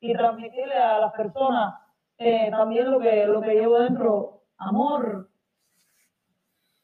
y 0.00 0.12
transmitirle 0.12 0.74
a 0.74 0.98
las 0.98 1.12
personas 1.12 1.74
eh, 2.18 2.50
también 2.50 2.90
lo 2.90 3.00
que, 3.00 3.26
lo 3.26 3.40
que 3.40 3.54
llevo 3.54 3.78
dentro, 3.78 4.42
amor, 4.58 5.30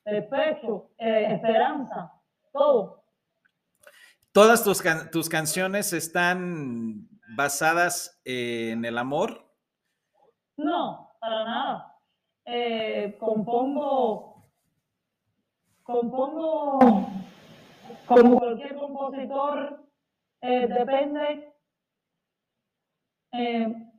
despecho, 0.05 0.93
eh, 0.97 1.27
esperanza, 1.35 2.13
todo. 2.53 3.05
¿Todas 4.33 4.63
tus, 4.63 4.83
tus 5.11 5.29
canciones 5.29 5.93
están 5.93 7.09
basadas 7.37 8.21
en 8.25 8.85
el 8.85 8.97
amor? 8.97 9.45
No, 10.57 11.17
para 11.21 11.45
nada. 11.45 11.99
Eh, 12.45 13.17
compongo, 13.19 14.49
compongo 15.83 17.09
como 18.07 18.39
cualquier 18.39 18.77
compositor, 18.77 19.85
depende 20.41 21.53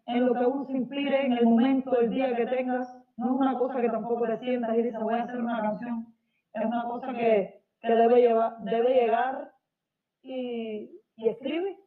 en 0.08 0.26
lo 0.26 0.34
que 0.34 0.46
uno 0.46 0.66
se 0.66 0.74
inspire 0.74 1.26
en 1.26 1.34
el 1.34 1.46
momento, 1.46 1.98
el 2.00 2.10
día 2.10 2.36
que 2.36 2.46
tengas. 2.46 2.96
No 3.18 3.26
es 3.26 3.32
una 3.32 3.58
cosa 3.58 3.82
que 3.82 3.90
tampoco 3.90 4.26
te 4.26 4.38
sientas 4.40 4.78
y 4.78 4.84
dices, 4.84 5.00
voy 5.00 5.16
a 5.16 5.24
hacer 5.24 5.38
una 5.38 5.62
canción. 5.62 6.14
Es 6.54 6.66
una 6.66 6.84
cosa 6.84 7.14
que, 7.14 7.62
que 7.82 7.96
debe, 7.96 8.22
llevar, 8.22 8.58
debe 8.60 8.94
llegar 8.94 9.52
y, 10.22 11.02
y 11.18 11.30
escribe. 11.30 11.78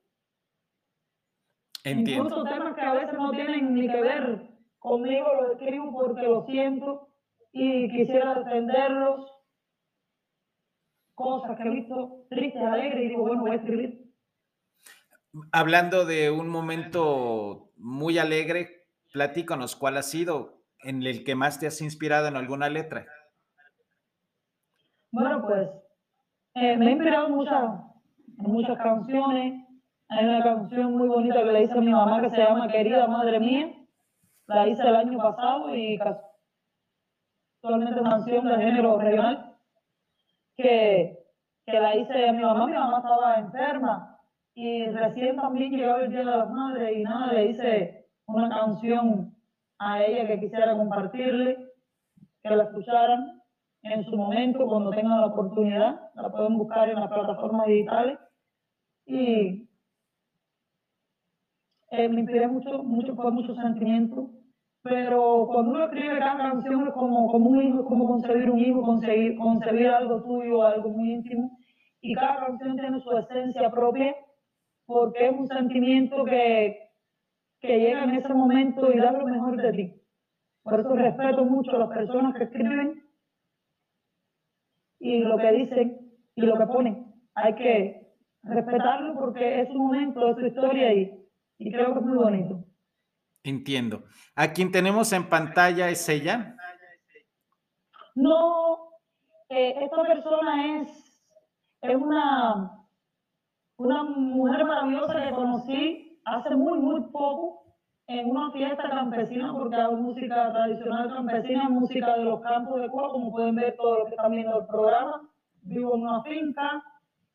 Entiendo. 1.84 2.24
Incluso 2.24 2.44
temas 2.44 2.74
que 2.74 2.80
a 2.82 2.94
veces 2.94 3.14
no 3.14 3.30
tienen 3.30 3.74
ni 3.74 3.88
que 3.88 4.00
ver 4.00 4.50
conmigo, 4.78 5.26
los 5.40 5.52
escribo 5.52 5.92
porque 5.92 6.22
lo 6.22 6.44
siento 6.46 7.08
y 7.52 7.88
quisiera 7.90 8.34
defenderlos. 8.34 9.32
Cosas 11.20 11.54
que 11.54 11.62
he 11.64 11.70
visto 11.70 12.24
tristes, 12.30 12.62
alegres 12.62 13.04
y 13.04 13.08
digo, 13.08 13.26
bueno, 13.26 13.42
voy 13.42 13.50
a 13.50 13.56
escribir. 13.56 14.10
Hablando 15.52 16.06
de 16.06 16.30
un 16.30 16.48
momento 16.48 17.72
muy 17.76 18.18
alegre, 18.18 18.86
platícanos, 19.12 19.76
¿cuál 19.76 19.98
ha 19.98 20.02
sido 20.02 20.62
en 20.82 21.02
el 21.02 21.22
que 21.22 21.34
más 21.34 21.60
te 21.60 21.66
has 21.66 21.82
inspirado 21.82 22.26
en 22.26 22.36
alguna 22.36 22.70
letra? 22.70 23.06
Bueno, 25.12 25.42
pues 25.42 25.68
eh, 26.54 26.78
me 26.78 26.86
he 26.86 26.92
inspirado 26.92 27.28
muchas, 27.28 27.70
en 28.38 28.50
muchas 28.50 28.78
canciones. 28.78 29.66
Hay 30.08 30.24
una 30.24 30.42
canción 30.42 30.96
muy 30.96 31.06
bonita 31.06 31.44
que 31.44 31.52
le 31.52 31.64
hice 31.64 31.74
a 31.74 31.82
mi 31.82 31.92
mamá 31.92 32.22
que 32.22 32.30
se 32.30 32.38
llama 32.38 32.66
Querida 32.68 33.06
Madre 33.06 33.38
Mía. 33.40 33.74
La 34.46 34.66
hice 34.66 34.82
el 34.82 34.96
año 34.96 35.18
pasado 35.18 35.76
y 35.76 36.00
actualmente 37.62 38.00
una 38.00 38.10
canción 38.10 38.48
de 38.48 38.56
género 38.56 38.98
regional 38.98 39.49
que, 40.60 41.18
que 41.66 41.80
la 41.80 41.96
hice 41.96 42.28
a 42.28 42.32
mi 42.32 42.42
mamá. 42.42 42.66
Mi 42.66 42.72
mamá 42.72 42.98
estaba 42.98 43.38
enferma 43.38 44.18
y 44.54 44.86
recién 44.86 45.36
también 45.36 45.72
llegó 45.72 45.96
el 45.96 46.10
Día 46.10 46.20
de 46.20 46.24
las 46.24 46.50
Madres 46.50 46.96
y 46.96 47.02
nada, 47.02 47.32
le 47.32 47.46
hice 47.46 48.06
una 48.26 48.48
canción 48.48 49.34
a 49.78 50.02
ella 50.02 50.26
que 50.26 50.40
quisiera 50.40 50.76
compartirle, 50.76 51.56
que 52.42 52.50
la 52.56 52.64
escucharan 52.64 53.40
en 53.82 54.04
su 54.04 54.16
momento, 54.16 54.66
cuando 54.66 54.90
tengan 54.90 55.20
la 55.20 55.26
oportunidad. 55.28 56.00
La 56.14 56.30
pueden 56.30 56.58
buscar 56.58 56.88
en 56.88 56.96
las 56.96 57.08
plataformas 57.08 57.66
digitales. 57.66 58.18
Y 59.06 59.68
eh, 61.90 62.08
me 62.08 62.20
inspiré 62.20 62.46
mucho, 62.46 62.82
mucho, 62.82 63.16
por 63.16 63.32
mucho 63.32 63.54
sentimiento. 63.54 64.30
Pero 64.82 65.46
cuando 65.46 65.72
uno 65.72 65.84
escribe 65.84 66.18
cada 66.18 66.38
canción 66.38 66.86
es 66.86 66.94
como, 66.94 67.30
como 67.30 67.50
un 67.50 67.62
hijo, 67.62 67.80
es 67.80 67.86
como 67.86 68.06
concebir 68.06 68.50
un 68.50 68.58
hijo, 68.58 68.82
concebir, 68.82 69.36
concebir 69.36 69.88
algo 69.88 70.22
tuyo, 70.22 70.62
algo 70.62 70.88
muy 70.88 71.12
íntimo. 71.12 71.58
Y 72.00 72.14
cada 72.14 72.46
canción 72.46 72.76
tiene 72.76 73.00
su 73.00 73.16
esencia 73.18 73.70
propia 73.70 74.14
porque 74.86 75.26
es 75.26 75.32
un 75.32 75.46
sentimiento 75.46 76.24
que, 76.24 76.78
que 77.60 77.78
llega 77.78 78.04
en 78.04 78.10
ese 78.10 78.32
momento 78.32 78.90
y 78.90 78.98
da 78.98 79.12
lo 79.12 79.26
mejor 79.26 79.56
de 79.60 79.72
ti. 79.72 79.94
Por 80.62 80.80
eso 80.80 80.94
respeto 80.94 81.44
mucho 81.44 81.76
a 81.76 81.80
las 81.80 81.88
personas 81.90 82.34
que 82.34 82.44
escriben 82.44 83.02
y 84.98 85.20
lo 85.20 85.36
que 85.36 85.52
dicen 85.52 86.12
y 86.34 86.42
lo 86.42 86.56
que 86.56 86.66
ponen. 86.66 87.14
Hay 87.34 87.54
que 87.54 88.14
respetarlo 88.42 89.14
porque 89.14 89.60
es 89.60 89.68
un 89.70 89.78
momento 89.78 90.26
de 90.26 90.34
su 90.34 90.46
historia 90.46 90.92
y, 90.94 91.28
y 91.58 91.70
creo 91.70 91.92
que 91.92 92.00
es 92.00 92.06
muy 92.06 92.16
bonito. 92.16 92.64
Entiendo. 93.42 94.04
¿A 94.34 94.52
quien 94.52 94.70
tenemos 94.70 95.12
en 95.12 95.28
pantalla 95.28 95.88
es 95.88 96.08
ella? 96.08 96.56
No, 98.14 98.90
eh, 99.48 99.74
esta 99.80 100.02
persona 100.02 100.82
es, 100.82 101.20
es 101.82 101.96
una 101.96 102.80
una 103.80 104.02
mujer 104.02 104.64
maravillosa 104.66 105.24
que 105.24 105.34
conocí 105.34 106.20
hace 106.26 106.54
muy, 106.54 106.78
muy 106.78 107.00
poco 107.10 107.64
en 108.08 108.28
una 108.28 108.50
fiesta 108.52 108.90
campesina, 108.90 109.54
porque 109.54 109.76
hago 109.76 109.96
música 109.96 110.52
tradicional 110.52 111.08
campesina, 111.08 111.68
música 111.70 112.18
de 112.18 112.24
los 112.24 112.40
campos 112.42 112.78
de 112.78 112.88
Cuba, 112.88 113.08
como 113.10 113.32
pueden 113.32 113.54
ver 113.54 113.76
todos 113.76 114.00
los 114.00 114.08
que 114.08 114.16
están 114.16 114.32
viendo 114.32 114.60
el 114.60 114.66
programa. 114.66 115.22
Vivo 115.62 115.94
en 115.94 116.02
una 116.02 116.22
finca 116.22 116.82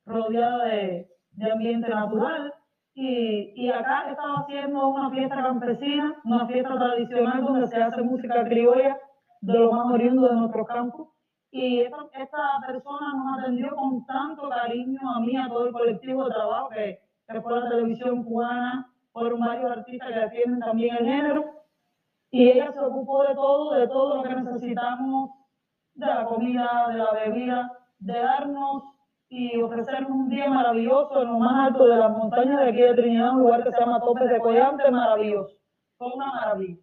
rodeada 0.05 0.65
de, 0.65 1.09
de 1.31 1.51
ambiente 1.51 1.89
natural. 1.89 2.53
Y, 2.97 3.51
y, 3.55 3.69
acá 3.69 4.09
estaba 4.09 4.35
haciendo 4.39 4.87
una 4.87 5.09
fiesta 5.09 5.35
campesina, 5.35 6.15
una 6.23 6.47
fiesta 6.47 6.79
tradicional 6.79 7.43
donde 7.43 7.67
se 7.67 7.83
hace 7.83 8.01
música 8.01 8.43
criolla 8.45 8.97
de 9.41 9.59
los 9.59 9.71
más 9.73 9.91
oriundos 9.91 10.29
de 10.29 10.35
nuestros 10.37 10.65
campos 10.65 11.09
y 11.57 11.79
esta, 11.79 11.97
persona 12.67 13.13
nos 13.15 13.39
atendió 13.39 13.73
con 13.77 14.05
tanto 14.05 14.49
cariño 14.49 14.99
a 15.09 15.21
mí, 15.21 15.37
a 15.37 15.47
todo 15.47 15.67
el 15.67 15.71
colectivo 15.71 16.25
de 16.25 16.33
trabajo 16.33 16.67
que, 16.67 16.99
que 17.29 17.41
fue 17.41 17.61
la 17.61 17.69
televisión 17.69 18.25
cubana, 18.25 18.91
fueron 19.13 19.39
varios 19.39 19.71
artistas 19.71 20.09
que 20.09 20.19
atienden 20.19 20.59
también 20.59 20.97
el 20.97 21.05
género, 21.05 21.45
y 22.29 22.49
ella 22.49 22.73
se 22.73 22.81
ocupó 22.81 23.23
de 23.23 23.35
todo, 23.35 23.73
de 23.73 23.87
todo 23.87 24.17
lo 24.17 24.23
que 24.23 24.35
necesitamos, 24.35 25.31
de 25.93 26.05
la 26.05 26.25
comida, 26.25 26.89
de 26.89 26.97
la 26.97 27.11
bebida, 27.13 27.71
de 27.99 28.19
darnos 28.19 28.83
y 29.29 29.61
ofrecernos 29.61 30.11
un 30.11 30.29
día 30.29 30.49
maravilloso 30.49 31.21
en 31.21 31.27
lo 31.27 31.39
más 31.39 31.67
alto 31.69 31.87
de 31.87 31.97
las 31.97 32.11
montañas 32.11 32.61
de 32.61 32.69
aquí 32.69 32.81
de 32.81 32.93
Trinidad, 32.93 33.33
un 33.33 33.41
lugar 33.41 33.63
que 33.63 33.71
se 33.71 33.79
llama 33.79 33.99
Topes 33.99 34.29
de 34.29 34.39
Collante, 34.39 34.89
maravilloso. 34.91 35.55
Fue 35.97 36.07
una 36.13 36.27
maravilla. 36.27 36.77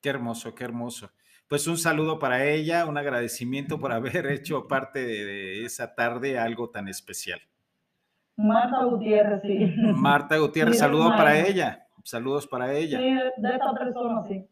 Qué 0.00 0.08
hermoso, 0.08 0.54
qué 0.54 0.64
hermoso. 0.64 1.10
Pues 1.48 1.66
un 1.66 1.76
saludo 1.76 2.18
para 2.18 2.44
ella, 2.44 2.86
un 2.86 2.96
agradecimiento 2.96 3.78
por 3.78 3.92
haber 3.92 4.26
hecho 4.26 4.66
parte 4.66 5.04
de 5.04 5.64
esa 5.64 5.94
tarde 5.94 6.38
algo 6.38 6.70
tan 6.70 6.88
especial. 6.88 7.40
Marta 8.36 8.84
Gutiérrez, 8.84 9.42
sí. 9.42 9.74
Marta 9.94 10.38
Gutiérrez, 10.38 10.78
saludo 10.78 11.10
para 11.10 11.38
ella. 11.38 11.86
Saludos 12.04 12.46
para 12.46 12.72
ella. 12.72 12.98
Sí, 12.98 13.40
de 13.42 13.48
esta 13.52 13.74
persona, 13.74 14.24
sí. 14.26 14.46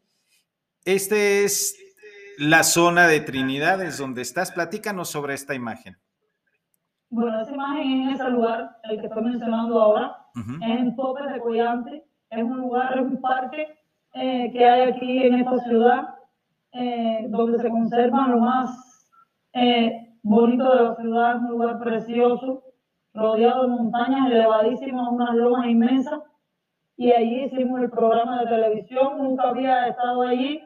Este 0.85 1.43
es 1.43 1.75
la 2.37 2.63
zona 2.63 3.07
de 3.07 3.19
Trinidad, 3.19 3.81
es 3.83 3.97
donde 3.97 4.21
estás. 4.21 4.51
Platícanos 4.51 5.09
sobre 5.09 5.33
esta 5.33 5.53
imagen. 5.53 5.97
Bueno, 7.13 7.41
esa 7.41 7.53
imagen 7.53 7.91
en 8.03 8.09
ese 8.11 8.29
lugar, 8.29 8.77
el 8.83 9.01
que 9.01 9.07
estoy 9.07 9.23
mencionando 9.23 9.81
ahora, 9.81 10.17
es 10.33 10.79
en 10.79 10.95
Topes 10.95 11.29
de 11.33 11.41
Collante. 11.41 12.05
Es 12.29 12.41
un 12.41 12.61
lugar, 12.61 12.97
es 12.97 13.01
un 13.01 13.19
parque 13.19 13.67
eh, 14.13 14.49
que 14.53 14.65
hay 14.65 14.89
aquí 14.89 15.23
en 15.23 15.35
esta 15.35 15.57
ciudad, 15.57 16.15
eh, 16.71 17.25
donde 17.27 17.59
se 17.59 17.69
conservan 17.69 18.31
lo 18.31 18.37
más 18.37 19.09
eh, 19.51 20.15
bonito 20.23 20.73
de 20.73 20.83
la 20.83 20.95
ciudad, 20.95 21.35
es 21.35 21.41
un 21.41 21.49
lugar 21.49 21.79
precioso, 21.79 22.63
rodeado 23.13 23.63
de 23.63 23.67
montañas 23.67 24.31
elevadísimas, 24.31 25.09
unas 25.11 25.35
lomas 25.35 25.67
inmensas. 25.67 26.21
Y 26.95 27.11
allí 27.11 27.43
hicimos 27.43 27.81
el 27.81 27.89
programa 27.89 28.39
de 28.39 28.47
televisión, 28.47 29.17
nunca 29.17 29.49
había 29.49 29.87
estado 29.87 30.21
allí 30.21 30.61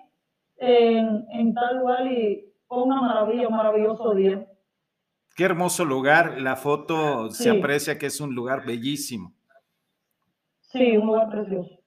en, 0.58 1.26
en 1.32 1.56
tal 1.56 1.80
lugar 1.80 2.06
y 2.06 2.54
fue 2.68 2.84
una 2.84 3.02
maravilla, 3.02 3.48
un 3.48 3.56
maravilloso 3.56 4.14
día. 4.14 4.46
Qué 5.36 5.44
hermoso 5.44 5.84
lugar. 5.84 6.42
La 6.42 6.56
foto 6.56 7.30
se 7.30 7.50
aprecia 7.50 7.98
que 8.00 8.06
es 8.06 8.22
un 8.22 8.34
lugar 8.34 8.66
bellísimo. 8.66 9.34
Sí, 10.62 10.96
un 10.96 11.08
lugar 11.08 11.30
precioso. 11.30 11.78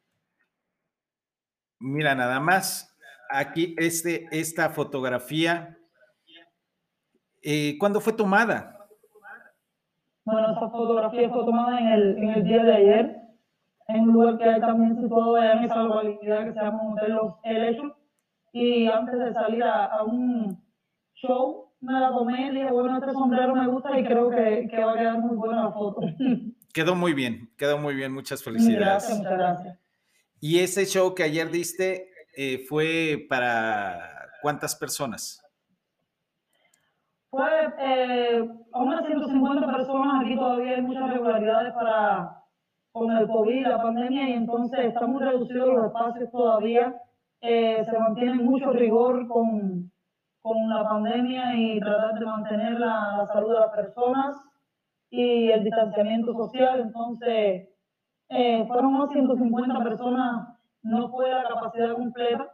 Mira, 1.79 2.15
nada 2.15 2.41
más. 2.41 2.95
Aquí, 3.31 3.75
este, 3.79 4.27
esta 4.31 4.69
fotografía, 4.69 5.79
eh, 7.43 7.77
¿cuándo 7.79 8.01
fue 8.01 8.13
tomada? 8.13 8.87
Bueno, 10.25 10.53
esa 10.53 10.69
fotografía 10.69 11.31
fue 11.31 11.45
tomada 11.47 11.81
en 11.81 11.89
el, 11.89 12.19
en 12.19 12.29
el 12.31 12.45
día 12.45 12.63
de 12.65 12.75
ayer, 12.75 13.17
en 13.89 14.01
un 14.03 14.13
lugar 14.13 14.37
que 14.37 14.45
hay 14.45 14.61
también 14.61 15.01
situado 15.01 15.39
en 15.39 15.65
esa 15.65 15.83
localidad 15.85 16.45
que 16.45 16.53
se 16.53 16.61
llama 16.61 16.93
Hotel 16.93 17.13
Los 17.13 17.35
Helechos. 17.45 17.93
Y 18.53 18.87
antes 18.89 19.19
de 19.19 19.33
salir 19.33 19.63
a, 19.63 19.87
a 19.87 20.05
un 20.05 20.63
show, 21.15 21.68
me 21.81 21.93
la 21.93 22.11
tomé 22.11 22.53
y 22.53 22.65
bueno, 22.71 22.99
este 22.99 23.13
sombrero 23.13 23.55
me 23.55 23.67
gusta 23.69 23.99
y 23.99 24.05
creo 24.05 24.31
que, 24.31 24.69
que 24.71 24.85
va 24.85 24.93
a 24.93 24.97
quedar 24.97 25.19
muy 25.19 25.37
buena 25.37 25.65
la 25.65 25.73
foto. 25.73 26.01
Quedó 26.75 26.95
muy 26.95 27.15
bien, 27.15 27.51
quedó 27.57 27.79
muy 27.79 27.95
bien, 27.95 28.13
muchas 28.13 28.45
felicidades. 28.45 28.79
Gracias, 28.79 29.19
muchas 29.19 29.33
gracias. 29.33 29.79
Y 30.39 30.59
ese 30.61 30.85
show 30.85 31.15
que 31.15 31.25
ayer 31.25 31.51
diste 31.51 32.11
eh, 32.37 32.65
fue 32.69 33.27
para 33.29 34.31
cuántas 34.41 34.77
personas? 34.77 35.43
Fue 37.31 37.49
eh, 37.81 38.49
a 38.73 38.79
unas 38.81 39.05
150 39.05 39.67
personas, 39.67 40.25
aquí 40.25 40.37
todavía 40.37 40.77
hay 40.77 40.83
muchas 40.83 41.11
regularidades 41.11 41.75
para 41.75 42.45
con 42.93 43.11
el 43.11 43.27
COVID, 43.27 43.67
la 43.67 43.83
pandemia, 43.83 44.29
y 44.31 44.33
entonces 44.35 44.81
estamos 44.87 45.21
reducidos 45.21 45.69
los 45.69 45.87
espacios 45.87 46.31
todavía. 46.31 46.95
Eh, 47.41 47.85
se 47.89 47.99
mantiene 47.99 48.35
mucho 48.35 48.73
rigor 48.73 49.29
con, 49.29 49.91
con 50.49 50.69
la 50.69 50.89
pandemia 50.89 51.55
y 51.55 51.81
tratar 51.81 52.19
de 52.19 52.25
mantener 52.25 52.81
la, 52.81 53.27
salud 53.33 53.53
de 53.53 53.61
las 53.61 53.71
personas 53.71 54.37
y 55.11 55.51
el 55.51 55.63
distanciamiento 55.65 56.33
social. 56.33 56.81
Entonces, 56.81 57.69
eh, 58.31 58.65
fueron 58.67 58.95
unos 58.95 59.13
150 59.13 59.83
personas, 59.85 60.49
no 60.83 61.11
fue 61.11 61.31
la 61.31 61.45
capacidad 61.47 61.95
completa, 61.95 62.51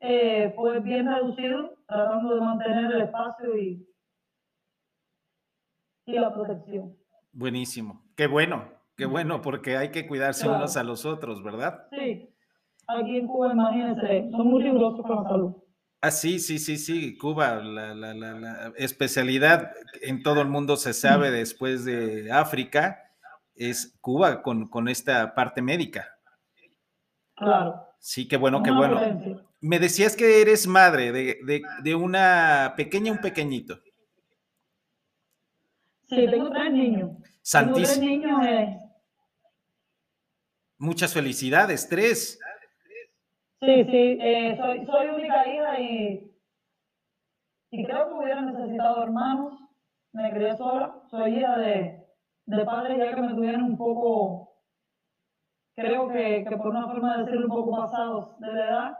eh, 0.00 0.52
fue 0.54 0.80
bien 0.80 1.06
reducido, 1.06 1.74
tratando 1.86 2.34
de 2.34 2.40
mantener 2.40 2.92
el 2.92 3.02
espacio 3.02 3.56
y, 3.56 3.86
y 6.06 6.12
la 6.12 6.32
protección. 6.32 6.94
Buenísimo, 7.32 8.02
qué 8.16 8.26
bueno, 8.26 8.64
qué 8.96 9.06
bueno, 9.06 9.40
porque 9.40 9.76
hay 9.76 9.90
que 9.90 10.06
cuidarse 10.06 10.48
unos 10.48 10.76
a 10.76 10.84
los 10.84 11.04
otros, 11.06 11.42
¿verdad? 11.42 11.86
Sí, 11.90 12.28
aquí 12.86 13.16
en 13.16 13.26
Cuba, 13.26 13.52
imagínense, 13.52 14.30
son 14.30 14.46
muy 14.46 14.62
rigurosos 14.62 15.04
con 15.06 15.22
la 15.22 15.28
salud. 15.28 15.67
Ah, 16.00 16.12
sí, 16.12 16.38
sí, 16.38 16.60
sí, 16.60 16.76
sí, 16.76 17.16
Cuba, 17.16 17.56
la, 17.56 17.92
la, 17.92 18.14
la, 18.14 18.72
especialidad 18.76 19.72
en 20.00 20.22
todo 20.22 20.40
el 20.42 20.48
mundo 20.48 20.76
se 20.76 20.92
sabe 20.92 21.32
después 21.32 21.84
de 21.84 22.30
África, 22.30 23.02
es 23.56 23.96
Cuba 24.00 24.42
con, 24.42 24.68
con 24.68 24.88
esta 24.88 25.34
parte 25.34 25.60
médica. 25.60 26.06
Claro. 27.34 27.84
Sí, 27.98 28.28
qué 28.28 28.36
bueno, 28.36 28.62
qué 28.62 28.70
bueno. 28.70 29.00
Me 29.60 29.80
decías 29.80 30.14
que 30.14 30.40
eres 30.40 30.68
madre 30.68 31.10
de, 31.10 31.40
de, 31.44 31.62
de 31.82 31.94
una 31.96 32.74
pequeña, 32.76 33.10
un 33.10 33.20
pequeñito. 33.20 33.80
Sí, 36.08 36.26
tengo 36.30 36.50
tres 36.50 36.72
niños. 36.72 37.10
Santísimo. 37.42 37.86
Tengo 37.86 37.86
tres 37.86 37.98
niños. 37.98 38.46
Eh. 38.46 38.78
Muchas 40.78 41.12
felicidades, 41.12 41.88
tres. 41.88 42.38
Sí, 43.60 43.84
sí, 43.84 44.18
eh, 44.20 44.56
soy, 44.56 44.86
soy 44.86 45.06
única 45.08 45.48
hija 45.48 45.80
y, 45.80 46.32
y 47.72 47.84
creo 47.84 48.08
que 48.08 48.14
hubiera 48.14 48.40
necesitado 48.42 49.02
hermanos. 49.02 49.54
Me 50.12 50.30
crié 50.32 50.56
sola, 50.56 51.02
soy 51.10 51.38
hija 51.38 51.58
de, 51.58 52.06
de 52.46 52.64
padres 52.64 52.98
ya 52.98 53.14
que 53.14 53.20
me 53.20 53.34
tuvieron 53.34 53.62
un 53.62 53.76
poco, 53.76 54.54
creo 55.76 56.08
que, 56.08 56.44
que 56.48 56.56
por 56.56 56.68
una 56.68 56.86
forma 56.86 57.16
de 57.16 57.24
decirlo, 57.24 57.46
un 57.46 57.52
poco 57.52 57.76
pasados 57.76 58.38
de 58.38 58.46
la 58.52 58.64
edad. 58.64 58.98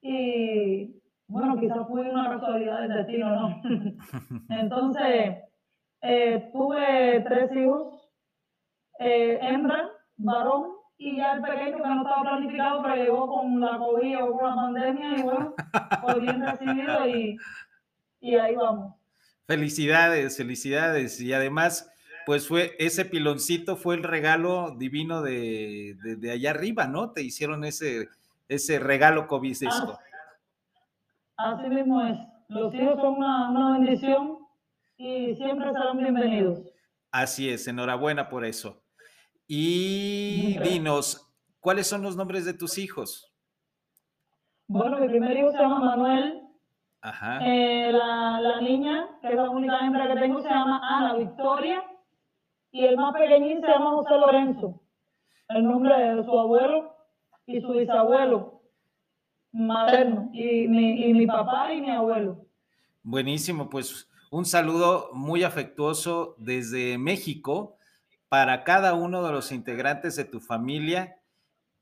Y 0.00 1.02
bueno, 1.28 1.58
quizás 1.60 1.86
fue 1.86 2.10
una 2.10 2.30
casualidad 2.30 2.80
del 2.80 2.94
destino, 2.94 3.30
¿no? 3.30 3.62
Entonces, 4.48 5.44
eh, 6.02 6.50
tuve 6.52 7.20
tres 7.28 7.52
hijos, 7.54 8.10
eh, 8.98 9.38
hembra, 9.42 9.90
varón 10.16 10.79
y 11.02 11.16
ya 11.16 11.32
el 11.32 11.40
pequeño 11.40 11.78
que 11.78 11.88
no 11.88 12.02
estaba 12.02 12.20
planificado, 12.20 12.82
pero 12.82 12.94
llegó 12.94 13.26
con 13.26 13.58
la 13.58 13.78
COVID 13.78 14.22
o 14.22 14.32
con 14.32 14.50
la 14.50 14.54
pandemia 14.54 15.18
y 15.18 15.22
bueno, 15.22 15.54
fue 16.02 16.20
bien 16.20 16.42
recibido 16.44 17.08
y, 17.08 17.38
y 18.20 18.34
ahí 18.34 18.54
vamos. 18.54 18.94
Felicidades, 19.46 20.36
felicidades. 20.36 21.18
Y 21.22 21.32
además, 21.32 21.90
pues 22.26 22.46
fue 22.46 22.76
ese 22.78 23.06
piloncito 23.06 23.76
fue 23.76 23.94
el 23.94 24.02
regalo 24.02 24.76
divino 24.76 25.22
de, 25.22 25.96
de, 26.02 26.16
de 26.16 26.32
allá 26.32 26.50
arriba, 26.50 26.86
¿no? 26.86 27.12
Te 27.12 27.22
hicieron 27.22 27.64
ese, 27.64 28.10
ese 28.50 28.78
regalo 28.78 29.26
COVID 29.26 29.52
Así, 29.52 29.66
así 31.38 31.68
mismo 31.70 32.04
es. 32.04 32.18
Los 32.48 32.74
hijos 32.74 33.00
son 33.00 33.14
una, 33.14 33.50
una 33.50 33.78
bendición 33.78 34.36
y 34.98 35.34
siempre 35.34 35.72
serán 35.72 35.96
bienvenidos. 35.96 36.60
Así 37.10 37.48
es, 37.48 37.66
enhorabuena 37.68 38.28
por 38.28 38.44
eso. 38.44 38.79
Y 39.52 40.60
dinos, 40.60 41.28
¿cuáles 41.58 41.88
son 41.88 42.02
los 42.02 42.14
nombres 42.14 42.44
de 42.44 42.54
tus 42.54 42.78
hijos? 42.78 43.34
Bueno, 44.68 45.00
mi 45.00 45.08
primer 45.08 45.36
hijo 45.36 45.50
se 45.50 45.58
llama 45.58 45.80
Manuel. 45.80 46.40
Ajá. 47.00 47.40
Eh, 47.44 47.90
la, 47.90 48.40
la, 48.40 48.60
niña, 48.60 49.08
que 49.20 49.26
es 49.26 49.34
la 49.34 49.50
única 49.50 49.80
hembra 49.80 50.06
que 50.06 50.20
tengo, 50.20 50.40
se 50.40 50.48
llama 50.48 50.80
Ana 50.84 51.16
Victoria. 51.16 51.82
Y 52.70 52.84
el 52.84 52.96
más 52.96 53.12
pequeñín 53.12 53.60
se 53.60 53.66
llama 53.66 53.90
José 53.90 54.18
Lorenzo. 54.18 54.80
El 55.48 55.64
nombre 55.64 55.98
de 55.98 56.22
su 56.22 56.38
abuelo 56.38 56.94
y 57.44 57.60
su 57.60 57.72
bisabuelo 57.72 58.62
materno. 59.50 60.30
Y 60.32 60.68
mi, 60.68 61.06
y 61.06 61.12
mi 61.12 61.26
papá 61.26 61.74
y 61.74 61.80
mi 61.80 61.90
abuelo. 61.90 62.46
Buenísimo, 63.02 63.68
pues 63.68 64.08
un 64.30 64.44
saludo 64.44 65.10
muy 65.12 65.42
afectuoso 65.42 66.36
desde 66.38 66.98
México 66.98 67.79
para 68.30 68.62
cada 68.62 68.94
uno 68.94 69.24
de 69.26 69.32
los 69.32 69.50
integrantes 69.50 70.14
de 70.14 70.24
tu 70.24 70.38
familia, 70.40 71.20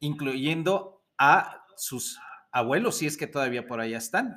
incluyendo 0.00 1.04
a 1.18 1.62
sus 1.76 2.18
abuelos, 2.50 2.96
si 2.96 3.06
es 3.06 3.18
que 3.18 3.26
todavía 3.26 3.66
por 3.68 3.80
allá 3.80 3.98
están. 3.98 4.34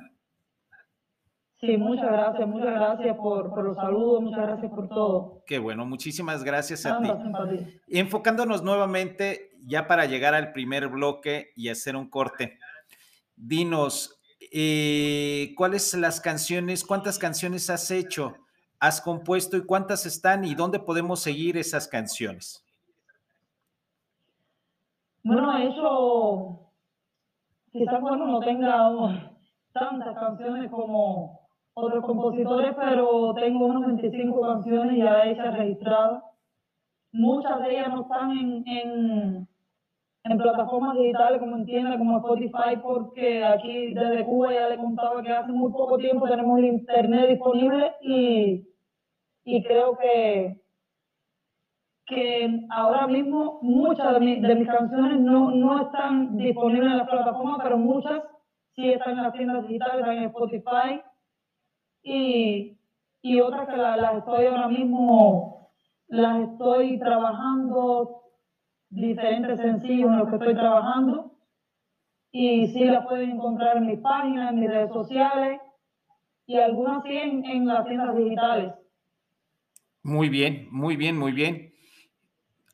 Sí, 1.58 1.78
muchas 1.78 2.12
gracias, 2.12 2.46
muchas 2.46 2.74
gracias 2.74 3.16
por, 3.16 3.48
por 3.54 3.64
los 3.64 3.76
saludos, 3.76 4.22
muchas 4.22 4.46
gracias 4.46 4.70
por 4.72 4.88
todo. 4.90 5.42
Qué 5.46 5.58
bueno, 5.58 5.86
muchísimas 5.86 6.44
gracias 6.44 6.84
a 6.84 7.00
ti. 7.00 7.08
Y 7.86 7.98
enfocándonos 7.98 8.62
nuevamente, 8.62 9.52
ya 9.64 9.86
para 9.86 10.04
llegar 10.04 10.34
al 10.34 10.52
primer 10.52 10.88
bloque 10.88 11.52
y 11.56 11.70
hacer 11.70 11.96
un 11.96 12.10
corte, 12.10 12.58
dinos, 13.36 14.20
eh, 14.52 15.54
¿cuáles 15.56 15.94
las 15.94 16.20
canciones, 16.20 16.84
cuántas 16.84 17.18
canciones 17.18 17.70
has 17.70 17.90
hecho? 17.90 18.36
Has 18.82 19.00
compuesto 19.00 19.56
y 19.56 19.64
cuántas 19.64 20.06
están 20.06 20.44
y 20.44 20.56
dónde 20.56 20.80
podemos 20.80 21.20
seguir 21.20 21.56
esas 21.56 21.86
canciones? 21.86 22.66
Bueno, 25.22 25.56
eso 25.56 26.68
quizás 27.70 28.00
bueno 28.00 28.26
no 28.26 28.40
tenga 28.40 29.30
tantas 29.72 30.18
canciones 30.18 30.68
como, 30.68 31.46
otros 31.74 32.04
compositores, 32.04 32.74
pero 32.74 33.32
tengo 33.34 33.66
unos 33.66 33.86
25 33.86 34.40
canciones 34.40 34.98
ya 34.98 35.26
hechas, 35.26 35.56
registradas. 35.56 36.24
Muchas 37.12 37.60
de 37.60 37.70
ellas 37.70 37.88
no 37.88 38.02
están 38.02 38.32
en, 38.32 38.66
en, 38.66 39.48
en 40.24 40.38
plataformas 40.38 40.98
digitales 40.98 41.38
como 41.38 41.56
entiende, 41.56 41.98
como 41.98 42.18
Spotify, 42.18 42.76
porque 42.82 43.44
aquí 43.44 43.94
desde 43.94 44.24
Cuba 44.24 44.52
ya 44.52 44.68
le 44.70 44.76
contaba 44.76 45.22
que 45.22 45.30
hace 45.30 45.52
muy 45.52 45.70
poco 45.70 45.98
tiempo 45.98 46.28
tenemos 46.28 46.58
el 46.58 46.64
internet 46.64 47.28
disponible 47.28 47.92
y, 48.02 48.71
y 49.44 49.62
creo 49.64 49.96
que, 49.98 50.60
que 52.06 52.60
ahora 52.70 53.06
mismo 53.06 53.58
muchas 53.62 54.18
de, 54.20 54.40
de 54.40 54.54
mis 54.54 54.68
canciones 54.68 55.20
no, 55.20 55.50
no 55.50 55.82
están 55.82 56.36
disponibles 56.36 56.90
en 56.92 56.98
las 56.98 57.08
plataformas, 57.08 57.60
pero 57.62 57.78
muchas 57.78 58.22
sí 58.74 58.90
están 58.90 59.18
en 59.18 59.22
las 59.24 59.32
tiendas 59.32 59.66
digitales, 59.66 60.06
en 60.06 60.24
Spotify 60.24 61.02
y, 62.02 62.78
y 63.22 63.40
otras 63.40 63.68
que 63.68 63.76
las 63.76 64.16
estoy 64.16 64.46
ahora 64.46 64.68
mismo, 64.68 65.70
las 66.08 66.48
estoy 66.48 66.98
trabajando, 66.98 68.22
diferentes 68.90 69.58
sencillos 69.58 70.10
en 70.10 70.18
los 70.18 70.28
que 70.28 70.36
estoy 70.36 70.54
trabajando 70.54 71.32
y 72.30 72.66
sí 72.68 72.84
las 72.84 73.06
pueden 73.06 73.32
encontrar 73.32 73.76
en 73.76 73.86
mis 73.86 74.00
páginas, 74.00 74.52
en 74.52 74.60
mis 74.60 74.70
redes 74.70 74.92
sociales 74.92 75.60
y 76.46 76.56
algunas 76.58 77.02
sí 77.04 77.16
en, 77.16 77.44
en 77.44 77.66
las 77.66 77.86
tiendas 77.86 78.16
digitales. 78.16 78.74
Muy 80.02 80.28
bien, 80.28 80.68
muy 80.70 80.96
bien, 80.96 81.16
muy 81.16 81.32
bien. 81.32 81.74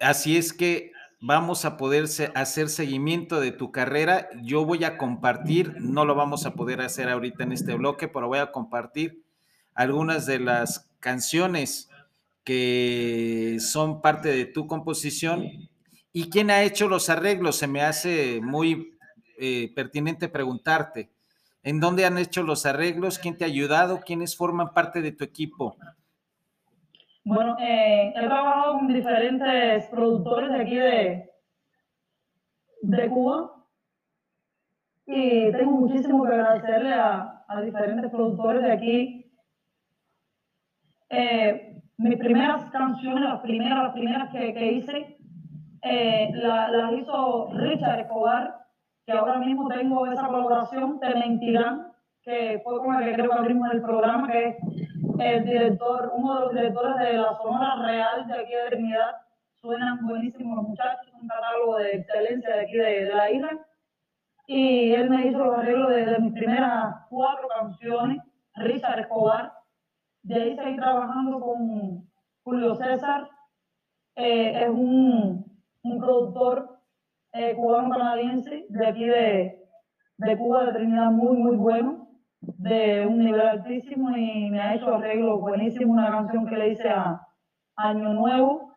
Así 0.01 0.37
es 0.37 0.53
que 0.53 0.93
vamos 1.21 1.65
a 1.65 1.77
poder 1.77 2.07
hacer 2.35 2.69
seguimiento 2.69 3.41
de 3.41 3.53
tu 3.53 3.71
carrera. 3.71 4.29
Yo 4.43 4.65
voy 4.65 4.85
a 4.85 4.97
compartir, 4.97 5.75
no 5.79 6.05
lo 6.05 6.15
vamos 6.15 6.47
a 6.47 6.55
poder 6.55 6.81
hacer 6.81 7.09
ahorita 7.09 7.45
en 7.45 7.53
este 7.53 7.75
bloque, 7.75 8.09
pero 8.09 8.29
voy 8.29 8.39
a 8.39 8.53
compartir 8.53 9.23
algunas 9.75 10.25
de 10.27 10.39
las 10.39 10.91
canciones 11.01 11.91
que 12.45 13.59
son 13.61 14.01
parte 14.01 14.31
de 14.31 14.47
tu 14.47 14.67
composición. 14.67 15.69
¿Y 16.13 16.31
quién 16.31 16.51
ha 16.51 16.63
hecho 16.63 16.89
los 16.89 17.11
arreglos? 17.11 17.57
Se 17.57 17.67
me 17.67 17.83
hace 17.83 18.41
muy 18.43 18.97
eh, 19.39 19.71
pertinente 19.75 20.29
preguntarte. 20.29 21.11
¿En 21.63 21.81
dónde 21.81 22.07
han 22.07 22.17
hecho 22.17 22.43
los 22.43 22.65
arreglos? 22.65 23.19
¿Quién 23.19 23.37
te 23.37 23.45
ha 23.45 23.49
ayudado? 23.49 24.01
¿Quiénes 24.01 24.35
forman 24.35 24.73
parte 24.73 25.03
de 25.03 25.13
tu 25.13 25.25
equipo? 25.25 25.77
Bueno, 27.29 27.59
eh, 27.61 28.11
he 28.17 28.27
trabajado 28.27 28.79
con 28.79 28.89
diferentes 28.89 29.87
productores 29.89 30.51
de 30.51 30.63
aquí 30.63 30.77
de, 30.77 31.31
de 32.81 33.09
Cuba 33.11 33.67
y 35.05 35.53
tengo 35.53 35.73
muchísimo 35.73 36.25
que 36.25 36.33
agradecerle 36.33 36.95
a, 36.95 37.45
a 37.47 37.61
diferentes 37.61 38.11
productores 38.11 38.63
de 38.63 38.73
aquí. 38.73 39.31
Eh, 41.11 41.83
mis 41.99 42.17
primeras 42.17 42.71
canciones, 42.71 43.23
las 43.23 43.41
primeras, 43.41 43.83
las 43.83 43.93
primeras 43.93 44.31
que, 44.31 44.55
que 44.55 44.73
hice, 44.73 45.19
eh, 45.83 46.31
las 46.33 46.93
hizo 46.95 47.51
Richard 47.53 48.01
Escobar, 48.01 48.57
que 49.05 49.13
ahora 49.13 49.37
mismo 49.37 49.69
tengo 49.69 50.07
esa 50.07 50.29
colaboración, 50.29 50.99
Te 50.99 51.15
Mentirán, 51.15 51.93
que 52.23 52.63
fue 52.65 52.79
con 52.79 52.95
la 52.95 53.05
que 53.05 53.13
creo 53.13 53.31
que 53.31 53.39
abrimos 53.39 53.71
el 53.71 53.83
programa, 53.83 54.29
que 54.29 54.49
es 54.49 54.88
el 55.21 55.45
director, 55.45 56.13
uno 56.15 56.35
de 56.35 56.41
los 56.41 56.55
directores 56.55 56.97
de 56.97 57.13
la 57.15 57.35
Sonora 57.35 57.77
Real 57.83 58.27
de 58.27 58.35
aquí 58.35 58.53
de 58.53 58.71
Trinidad. 58.71 59.17
Suenan 59.61 60.07
buenísimos 60.07 60.57
los 60.57 60.69
muchachos, 60.69 61.13
un 61.21 61.27
catálogo 61.27 61.79
de 61.79 61.97
excelencia 61.97 62.55
de 62.55 62.61
aquí 62.61 62.77
de, 62.77 63.05
de 63.05 63.15
la 63.15 63.31
isla. 63.31 63.67
Y 64.47 64.93
él 64.93 65.11
me 65.11 65.27
hizo 65.27 65.39
los 65.39 65.59
arreglos 65.59 65.91
de, 65.91 66.07
de, 66.07 66.19
mis 66.21 66.33
primeras 66.33 66.95
cuatro 67.11 67.49
canciones, 67.49 68.23
Richard 68.55 69.01
Escobar. 69.01 69.53
De 70.23 70.35
ahí 70.35 70.57
seguí 70.57 70.77
trabajando 70.77 71.41
con 71.41 72.09
Julio 72.45 72.75
César. 72.77 73.29
Eh, 74.15 74.63
es 74.65 74.69
un, 74.69 75.45
un 75.83 75.99
productor 75.99 76.79
eh, 77.33 77.55
cubano-canadiense 77.55 78.67
de 78.69 78.87
aquí 78.87 79.05
de, 79.05 79.65
de 80.19 80.39
Cuba, 80.39 80.67
de 80.67 80.73
Trinidad, 80.73 81.11
muy, 81.11 81.37
muy 81.37 81.57
bueno 81.57 81.98
de 82.41 83.07
un 83.07 83.19
nivel 83.19 83.41
altísimo 83.41 84.17
y 84.17 84.51
me 84.51 84.61
ha 84.61 84.75
hecho 84.75 84.95
arreglo 84.95 85.39
buenísimo, 85.39 85.93
una 85.93 86.11
canción 86.11 86.47
que 86.47 86.57
le 86.57 86.71
hice 86.71 86.89
a 86.89 87.27
Año 87.77 88.13
Nuevo, 88.13 88.77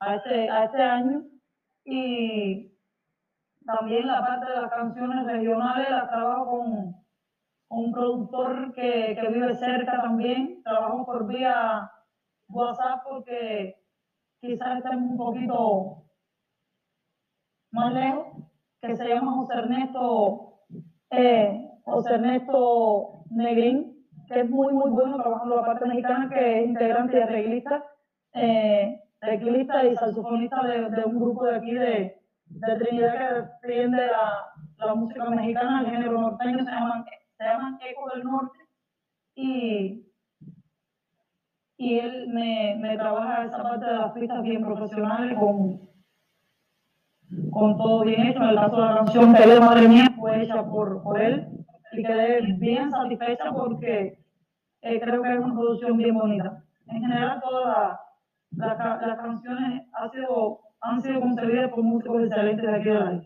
a 0.00 0.16
este, 0.16 0.48
a 0.50 0.64
este 0.64 0.82
año. 0.82 1.24
Y 1.84 2.72
también 3.66 4.06
la 4.06 4.20
parte 4.20 4.50
de 4.50 4.60
las 4.60 4.70
canciones 4.70 5.26
regionales 5.26 5.90
la 5.90 6.08
trabajo 6.08 6.50
con, 6.50 7.04
un 7.70 7.92
productor 7.92 8.72
que, 8.72 9.18
que, 9.20 9.28
vive 9.28 9.54
cerca 9.54 10.02
también. 10.02 10.62
Trabajo 10.62 11.04
por 11.04 11.26
vía 11.26 11.90
WhatsApp 12.48 13.02
porque 13.08 13.82
quizás 14.40 14.78
estemos 14.78 15.10
un 15.10 15.16
poquito 15.16 16.04
más 17.72 17.92
lejos, 17.92 18.26
que 18.80 18.96
se 18.96 19.08
llama 19.08 19.32
José 19.32 19.54
Ernesto. 19.54 20.66
Eh, 21.10 21.73
José 21.84 22.14
Ernesto 22.14 23.24
Negrín, 23.30 24.06
que 24.26 24.40
es 24.40 24.50
muy, 24.50 24.72
muy 24.72 24.90
bueno 24.90 25.16
trabajando 25.18 25.56
la 25.56 25.66
parte 25.66 25.86
mexicana, 25.86 26.30
que 26.30 26.60
es 26.60 26.66
integrante 26.66 27.18
y 27.18 27.20
arreglista, 27.20 27.84
eh, 28.32 29.00
teclista 29.20 29.84
y 29.84 29.94
saxofonista 29.94 30.62
de, 30.66 30.90
de, 30.90 31.04
un 31.04 31.20
grupo 31.20 31.44
de 31.44 31.56
aquí 31.56 31.72
de, 31.72 32.22
de 32.46 32.76
Trinidad 32.76 33.50
que 33.60 33.68
defiende 33.68 33.98
la, 34.06 34.86
la, 34.86 34.94
música 34.94 35.28
mexicana, 35.28 35.80
el 35.80 35.90
género 35.90 36.20
norteño, 36.20 36.64
se 36.64 36.70
llaman, 36.70 37.04
se 37.36 37.44
llaman 37.44 37.78
Eco 37.86 38.10
del 38.14 38.24
Norte, 38.24 38.58
y, 39.34 40.06
y 41.76 41.98
él 41.98 42.28
me, 42.28 42.76
me 42.80 42.96
trabaja 42.96 43.44
esa 43.44 43.62
parte 43.62 43.84
de 43.84 43.94
las 43.94 44.12
pistas 44.12 44.42
bien 44.42 44.64
profesionales 44.64 45.38
con, 45.38 45.80
con 47.50 47.76
todo 47.76 48.04
bien 48.04 48.26
hecho. 48.26 48.42
En 48.42 48.48
el 48.48 48.56
caso 48.56 48.76
de 48.76 48.82
la 48.82 48.96
canción 48.96 49.34
Tele 49.34 49.60
Madre 49.60 49.88
Mía 49.88 50.06
fue 50.16 50.42
hecha 50.42 50.64
por, 50.64 51.02
por 51.02 51.20
él 51.20 51.63
y 51.96 52.02
quedé 52.02 52.40
bien 52.58 52.90
satisfecha 52.90 53.52
porque 53.52 54.18
eh, 54.82 55.00
creo 55.00 55.22
que 55.22 55.32
es 55.32 55.38
una 55.38 55.54
producción 55.54 55.96
bien 55.96 56.14
bonita. 56.14 56.62
En 56.88 57.00
general, 57.00 57.40
todas 57.40 57.98
las 58.56 58.78
la, 58.78 59.16
canciones 59.16 59.82
ha 59.92 60.10
sido, 60.10 60.60
han 60.80 61.00
sido 61.02 61.20
concebidas 61.20 61.70
por 61.70 61.82
músicos 61.82 62.24
excelentes 62.24 62.66
de 62.66 62.74
aquí 62.74 62.88
de 62.88 62.94
la 62.94 63.22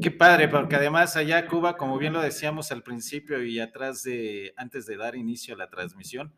Qué 0.00 0.10
padre, 0.10 0.48
porque 0.48 0.76
además 0.76 1.16
allá 1.16 1.46
Cuba, 1.46 1.76
como 1.76 1.98
bien 1.98 2.12
lo 2.12 2.22
decíamos 2.22 2.70
al 2.72 2.82
principio 2.82 3.42
y 3.42 3.58
atrás 3.60 4.02
de, 4.04 4.54
antes 4.56 4.86
de 4.86 4.96
dar 4.96 5.16
inicio 5.16 5.54
a 5.54 5.58
la 5.58 5.68
transmisión, 5.68 6.32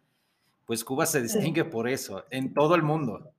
pues 0.64 0.84
Cuba 0.84 1.06
se 1.06 1.22
distingue 1.22 1.62
sí. 1.62 1.68
por 1.70 1.88
eso, 1.88 2.24
en 2.30 2.54
todo 2.54 2.74
el 2.74 2.82
mundo. 2.82 3.32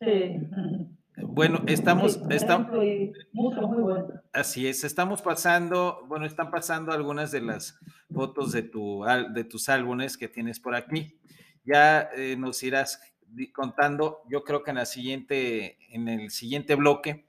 Sí. 0.00 0.40
Bueno, 1.22 1.62
estamos, 1.66 2.20
estamos, 2.30 2.68
así 4.32 4.66
es, 4.66 4.84
estamos 4.84 5.22
pasando, 5.22 6.04
bueno, 6.06 6.26
están 6.26 6.50
pasando 6.50 6.92
algunas 6.92 7.30
de 7.30 7.40
las 7.40 7.78
fotos 8.12 8.52
de, 8.52 8.62
tu, 8.62 9.04
de 9.34 9.44
tus 9.44 9.68
álbumes 9.68 10.16
que 10.16 10.28
tienes 10.28 10.60
por 10.60 10.74
aquí. 10.74 11.18
Ya 11.64 12.08
eh, 12.14 12.36
nos 12.38 12.62
irás 12.62 13.00
contando, 13.52 14.22
yo 14.28 14.44
creo 14.44 14.62
que 14.62 14.70
en 14.70 14.76
la 14.76 14.86
siguiente, 14.86 15.76
en 15.90 16.08
el 16.08 16.30
siguiente 16.30 16.74
bloque, 16.74 17.26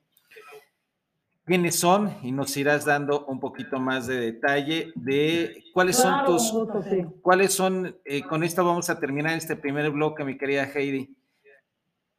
quiénes 1.45 1.80
son 1.80 2.15
y 2.21 2.32
nos 2.32 2.56
irás 2.58 2.86
dando 2.86 3.25
un 3.25 3.39
poquito 3.39 3.80
más 3.80 4.06
de 4.06 4.19
detalle 4.19 4.91
de 4.95 5.63
cuáles 5.73 5.95
son 5.95 6.13
Claro, 6.13 6.34
tus, 6.34 6.52
con 6.52 6.65
gusto, 6.65 6.84
sí. 6.84 7.06
cuáles 7.21 7.54
son, 7.54 7.97
eh, 8.06 8.21
con 8.21 8.43
esto 8.43 8.63
vamos 8.63 8.89
a 8.91 8.99
terminar 8.99 9.36
este 9.36 9.56
primer 9.56 9.89
bloque, 9.89 10.23
mi 10.23 10.38
querida 10.38 10.65
Heidi. 10.65 11.15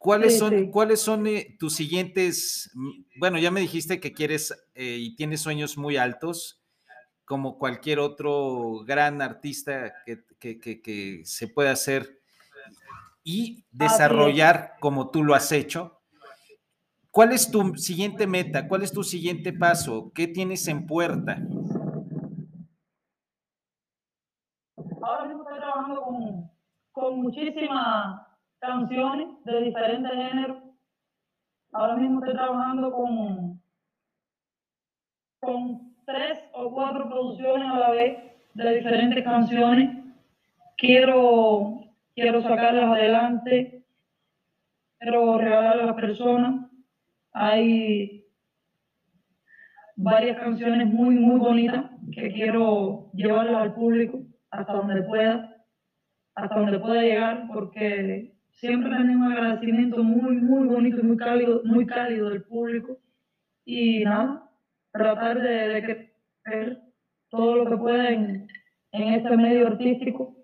¿Cuáles 0.01 0.33
Sí, 0.33 0.39
son, 0.39 0.49
sí. 0.57 0.69
¿cuáles 0.71 0.99
son 0.99 1.27
eh, 1.27 1.55
tus 1.59 1.75
siguientes? 1.75 2.71
Bueno, 3.19 3.37
ya 3.37 3.51
me 3.51 3.59
dijiste 3.59 3.99
que 3.99 4.13
quieres 4.13 4.51
eh, 4.73 4.97
y 4.99 5.15
tienes 5.15 5.41
sueños 5.41 5.77
muy 5.77 5.95
altos, 5.95 6.59
como 7.23 7.59
cualquier 7.59 7.99
otro 7.99 8.79
gran 8.83 9.21
artista 9.21 9.93
que, 10.03 10.23
que- 10.39 10.59
que- 10.59 10.81
que 10.81 11.21
se 11.23 11.47
puede 11.47 11.69
hacer 11.69 12.19
y 13.23 13.63
desarrollar 13.71 14.73
como 14.79 15.11
tú 15.11 15.23
lo 15.23 15.35
has 15.35 15.51
hecho. 15.51 16.01
¿Cuál 17.11 17.33
es 17.33 17.51
tu 17.51 17.75
siguiente 17.75 18.25
meta? 18.25 18.67
¿Cuál 18.67 18.81
es 18.81 18.91
tu 18.91 19.03
siguiente 19.03 19.53
paso? 19.53 20.11
¿Qué 20.15 20.27
tienes 20.27 20.67
en 20.67 20.87
puerta? 20.87 21.37
Ahora 25.03 25.25
mismo 25.27 25.43
estoy 25.43 25.59
trabajando 25.59 26.01
con, 26.01 26.51
con 26.91 27.21
muchísimas 27.21 28.21
canciones 28.61 29.27
de 29.43 29.61
diferentes 29.63 30.11
géneros. 30.11 30.57
Ahora 31.73 31.95
mismo 31.97 32.19
estoy 32.19 32.33
trabajando 32.33 32.91
con, 32.91 33.61
con 35.41 35.95
tres 36.05 36.39
o 36.53 36.71
cuatro 36.71 37.09
producciones 37.09 37.69
a 37.69 37.79
la 37.79 37.91
vez 37.91 38.17
de 38.53 38.75
diferentes 38.75 39.23
canciones. 39.23 39.97
Quiero, 40.77 41.81
quiero 42.15 42.41
sacarlas 42.41 42.85
adelante, 42.85 43.83
quiero 44.99 45.37
regalarlas 45.37 45.83
a 45.83 45.87
las 45.87 45.95
personas. 45.95 46.65
Hay, 47.33 48.21
varias 49.95 50.37
canciones 50.37 50.87
muy, 50.87 51.15
muy 51.15 51.39
bonitas 51.39 51.85
que 52.11 52.31
quiero 52.33 53.11
llevarlas 53.13 53.61
al 53.61 53.73
público 53.73 54.21
hasta 54.49 54.73
donde 54.73 55.01
pueda, 55.03 55.63
hasta 56.35 56.55
donde 56.55 56.79
pueda 56.79 57.01
llegar, 57.01 57.47
porque 57.53 58.30
siempre 58.61 58.91
tenemos 58.95 59.25
un 59.25 59.33
agradecimiento 59.33 60.03
muy, 60.03 60.35
muy 60.35 60.67
bonito 60.67 60.99
y 60.99 61.03
muy 61.03 61.17
cálido, 61.17 61.61
muy 61.65 61.83
cálido 61.87 62.29
del 62.29 62.43
público. 62.43 62.99
Y 63.65 64.03
nada, 64.03 64.47
tratar 64.91 65.41
de, 65.41 65.67
de 65.67 65.81
que 65.81 66.81
todo 67.29 67.55
lo 67.55 67.69
que 67.71 67.77
pueden 67.77 68.47
en 68.91 69.13
este 69.13 69.35
medio 69.35 69.65
artístico, 69.65 70.35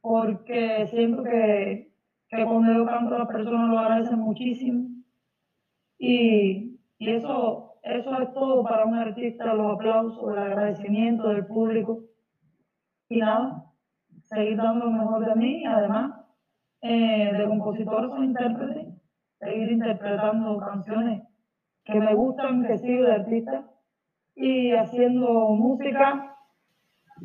porque 0.00 0.88
siento 0.88 1.22
que, 1.22 1.92
que 2.28 2.44
cuando 2.44 2.72
yo 2.72 2.84
canto 2.84 3.16
las 3.16 3.28
personas 3.28 3.70
lo 3.70 3.78
agradecen 3.78 4.18
muchísimo. 4.18 4.88
Y, 5.98 6.80
y 6.98 7.10
eso, 7.10 7.74
eso 7.84 8.20
es 8.20 8.34
todo 8.34 8.64
para 8.64 8.86
un 8.86 8.96
artista, 8.96 9.54
los 9.54 9.74
aplausos, 9.74 10.32
el 10.32 10.38
agradecimiento 10.38 11.28
del 11.28 11.46
público. 11.46 12.00
Y 13.08 13.18
nada, 13.18 13.66
seguir 14.24 14.56
dando 14.56 14.86
lo 14.86 14.90
mejor 14.90 15.26
de 15.26 15.36
mí, 15.36 15.64
además 15.64 16.21
eh, 16.82 17.32
de 17.32 17.44
compositor 17.46 18.10
soy 18.10 18.26
intérprete, 18.26 18.88
seguir 19.38 19.72
interpretando 19.72 20.58
canciones 20.58 21.22
que 21.84 21.94
me 21.94 22.14
gustan, 22.14 22.66
que 22.66 22.78
sigo 22.78 23.04
de 23.04 23.12
artista 23.12 23.70
y 24.34 24.72
haciendo 24.72 25.50
música 25.50 26.36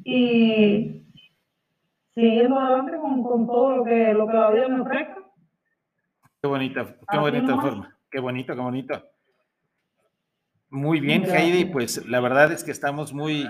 y 0.03 1.03
siguiendo 2.13 2.59
adelante 2.59 2.97
con, 2.97 3.23
con 3.23 3.47
todo 3.47 3.77
lo 3.77 3.83
que, 3.83 4.13
lo 4.13 4.27
que 4.27 4.33
la 4.33 4.51
vida 4.51 4.67
me 4.67 4.81
ofrezca. 4.81 5.17
Qué 6.41 6.47
bonita, 6.47 6.95
qué 7.11 7.17
bonita 7.17 7.55
forma, 7.59 7.97
qué 8.11 8.19
bonito, 8.19 8.55
qué 8.55 8.61
bonito. 8.61 9.03
Muy 10.69 10.99
bien, 10.99 11.23
Heidi, 11.23 11.65
pues 11.65 12.05
la 12.07 12.19
verdad 12.19 12.51
es 12.51 12.63
que 12.63 12.71
estamos 12.71 13.13
muy, 13.13 13.49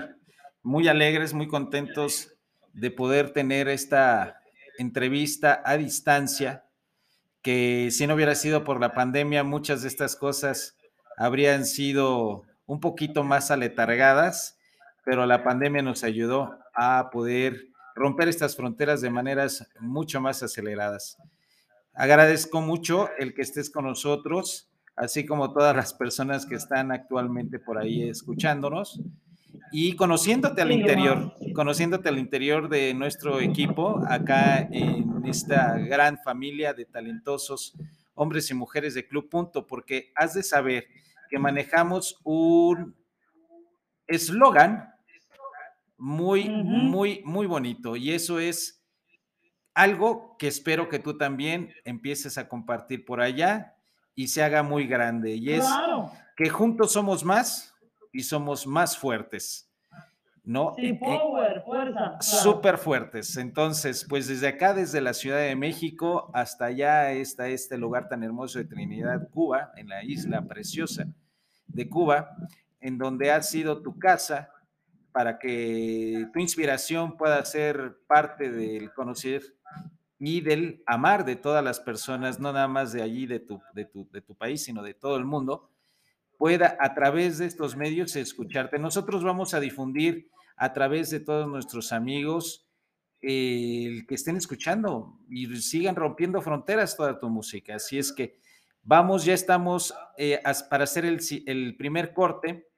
muy 0.62 0.88
alegres, 0.88 1.34
muy 1.34 1.48
contentos 1.48 2.34
de 2.72 2.90
poder 2.90 3.32
tener 3.32 3.68
esta 3.68 4.40
entrevista 4.78 5.60
a 5.64 5.76
distancia, 5.76 6.64
que 7.42 7.90
si 7.90 8.06
no 8.06 8.14
hubiera 8.14 8.34
sido 8.34 8.64
por 8.64 8.80
la 8.80 8.94
pandemia, 8.94 9.44
muchas 9.44 9.82
de 9.82 9.88
estas 9.88 10.16
cosas 10.16 10.76
habrían 11.16 11.66
sido 11.66 12.44
un 12.66 12.80
poquito 12.80 13.24
más 13.24 13.50
aletargadas, 13.50 14.58
pero 15.04 15.26
la 15.26 15.42
pandemia 15.42 15.82
nos 15.82 16.04
ayudó 16.04 16.58
a 16.74 17.10
poder 17.10 17.68
romper 17.94 18.28
estas 18.28 18.56
fronteras 18.56 19.00
de 19.00 19.10
maneras 19.10 19.68
mucho 19.80 20.20
más 20.20 20.42
aceleradas. 20.42 21.16
Agradezco 21.92 22.60
mucho 22.60 23.08
el 23.18 23.34
que 23.34 23.42
estés 23.42 23.70
con 23.70 23.84
nosotros, 23.84 24.70
así 24.94 25.26
como 25.26 25.52
todas 25.52 25.74
las 25.74 25.94
personas 25.94 26.46
que 26.46 26.54
están 26.54 26.92
actualmente 26.92 27.58
por 27.58 27.78
ahí 27.78 28.08
escuchándonos 28.08 29.00
y 29.70 29.96
conociéndote 29.96 30.62
al 30.62 30.72
interior, 30.72 31.34
conociéndote 31.54 32.08
al 32.08 32.18
interior 32.18 32.68
de 32.68 32.94
nuestro 32.94 33.40
equipo, 33.40 34.02
acá 34.08 34.60
en 34.70 35.24
esta 35.26 35.78
gran 35.78 36.18
familia 36.18 36.72
de 36.72 36.84
talentosos 36.84 37.74
hombres 38.14 38.50
y 38.50 38.54
mujeres 38.54 38.94
de 38.94 39.06
Club 39.06 39.28
Punto, 39.28 39.66
porque 39.66 40.12
has 40.14 40.34
de 40.34 40.42
saber 40.42 40.86
que 41.28 41.38
manejamos 41.38 42.18
un 42.24 42.96
eslogan 44.06 44.94
muy, 45.96 46.48
muy, 46.48 47.22
muy 47.24 47.46
bonito 47.46 47.96
y 47.96 48.12
eso 48.12 48.38
es 48.38 48.82
algo 49.74 50.36
que 50.38 50.48
espero 50.48 50.88
que 50.88 50.98
tú 50.98 51.16
también 51.16 51.72
empieces 51.84 52.38
a 52.38 52.48
compartir 52.48 53.04
por 53.04 53.20
allá 53.20 53.74
y 54.14 54.28
se 54.28 54.42
haga 54.42 54.62
muy 54.62 54.86
grande 54.86 55.34
y 55.34 55.52
es 55.52 55.64
que 56.36 56.48
juntos 56.48 56.92
somos 56.92 57.24
más 57.24 57.74
y 58.18 58.24
somos 58.24 58.66
más 58.66 58.98
fuertes. 58.98 59.70
¿no? 60.42 60.74
Sí, 60.76 60.86
eh, 60.86 60.88
eh, 60.90 60.98
power, 60.98 61.62
fuerza. 61.62 62.16
Súper 62.20 62.78
fuertes. 62.78 63.36
Entonces, 63.36 64.04
pues 64.08 64.26
desde 64.26 64.48
acá, 64.48 64.74
desde 64.74 65.00
la 65.00 65.14
Ciudad 65.14 65.38
de 65.38 65.54
México 65.54 66.28
hasta 66.34 66.64
allá 66.64 67.12
está 67.12 67.46
este 67.46 67.78
lugar 67.78 68.08
tan 68.08 68.24
hermoso 68.24 68.58
de 68.58 68.64
Trinidad, 68.64 69.28
Cuba, 69.30 69.70
en 69.76 69.88
la 69.88 70.02
isla 70.02 70.42
preciosa 70.48 71.06
de 71.68 71.88
Cuba, 71.88 72.34
en 72.80 72.98
donde 72.98 73.30
ha 73.30 73.40
sido 73.40 73.82
tu 73.82 74.00
casa 74.00 74.50
para 75.12 75.38
que 75.38 76.26
tu 76.32 76.40
inspiración 76.40 77.16
pueda 77.16 77.44
ser 77.44 77.98
parte 78.08 78.50
del 78.50 78.92
conocer 78.94 79.42
y 80.18 80.40
del 80.40 80.82
amar 80.86 81.24
de 81.24 81.36
todas 81.36 81.62
las 81.62 81.78
personas, 81.78 82.40
no 82.40 82.52
nada 82.52 82.66
más 82.66 82.92
de 82.92 83.02
allí, 83.02 83.26
de 83.26 83.38
tu, 83.38 83.60
de 83.74 83.84
tu, 83.84 84.08
de 84.10 84.22
tu 84.22 84.34
país, 84.34 84.64
sino 84.64 84.82
de 84.82 84.94
todo 84.94 85.16
el 85.16 85.24
mundo, 85.24 85.70
pueda 86.38 86.76
a 86.80 86.94
través 86.94 87.38
de 87.38 87.46
estos 87.46 87.76
medios 87.76 88.16
escucharte. 88.16 88.78
Nosotros 88.78 89.22
vamos 89.24 89.52
a 89.52 89.60
difundir 89.60 90.30
a 90.56 90.72
través 90.72 91.10
de 91.10 91.20
todos 91.20 91.48
nuestros 91.48 91.92
amigos 91.92 92.64
el 93.20 94.06
que 94.06 94.14
estén 94.14 94.36
escuchando 94.36 95.18
y 95.28 95.46
sigan 95.60 95.96
rompiendo 95.96 96.40
fronteras 96.40 96.96
toda 96.96 97.18
tu 97.18 97.28
música. 97.28 97.74
Así 97.74 97.98
es 97.98 98.12
que 98.12 98.38
vamos, 98.82 99.24
ya 99.24 99.34
estamos 99.34 99.92
eh, 100.16 100.40
para 100.70 100.84
hacer 100.84 101.04
el, 101.04 101.76
primer 101.76 102.12
corte. 102.12 102.68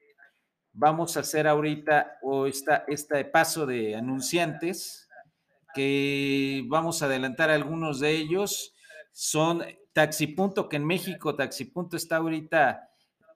Vamos 0.73 1.16
a 1.16 1.20
hacer 1.20 1.46
ahorita 1.46 2.18
o 2.23 2.46
esta, 2.46 2.85
este 2.88 3.25
paso 3.27 3.66
de 3.66 3.94
anunciantes 3.94 5.09
que 5.75 6.64
vamos 6.68 7.03
a 7.03 7.07
adelantar 7.07 7.51
algunos 7.51 8.01
de 8.01 8.12
ellos. 8.12 8.75
Son 9.12 9.62
Taxipunto, 9.92 10.68
que 10.68 10.77
en 10.77 10.87
México 10.87 11.35
Taxipunto 11.35 11.96
está 11.96 12.16
ahorita 12.16 12.89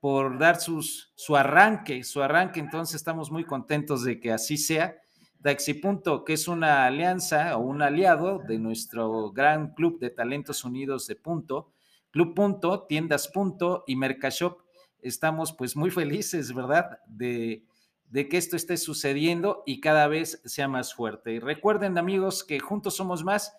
por 0.04 0.36
dar 0.36 0.60
sus, 0.60 1.14
su 1.14 1.34
arranque, 1.34 2.04
su 2.04 2.22
arranque, 2.22 2.60
entonces 2.60 2.96
estamos 2.96 3.30
muy 3.30 3.44
contentos 3.44 4.04
de 4.04 4.20
que 4.20 4.32
así 4.32 4.58
sea. 4.58 4.98
Taxipunto, 5.40 6.26
que 6.26 6.34
es 6.34 6.46
una 6.46 6.84
alianza 6.84 7.56
o 7.56 7.60
un 7.60 7.80
aliado 7.80 8.38
de 8.46 8.58
nuestro 8.58 9.32
gran 9.32 9.72
club 9.72 9.98
de 10.00 10.10
talentos 10.10 10.62
unidos 10.62 11.06
de 11.06 11.16
Punto, 11.16 11.72
Club 12.10 12.34
Punto, 12.34 12.82
Tiendas 12.82 13.28
Punto 13.28 13.82
y 13.86 13.96
Mercashop. 13.96 14.60
Estamos 15.00 15.54
pues 15.54 15.74
muy 15.74 15.90
felices, 15.90 16.52
¿verdad? 16.52 16.98
De, 17.06 17.64
de 18.10 18.28
que 18.28 18.36
esto 18.36 18.56
esté 18.56 18.76
sucediendo 18.76 19.62
y 19.64 19.80
cada 19.80 20.06
vez 20.06 20.42
sea 20.44 20.68
más 20.68 20.92
fuerte. 20.92 21.32
Y 21.32 21.38
recuerden 21.38 21.96
amigos 21.96 22.44
que 22.44 22.60
juntos 22.60 22.94
somos 22.94 23.24
más 23.24 23.54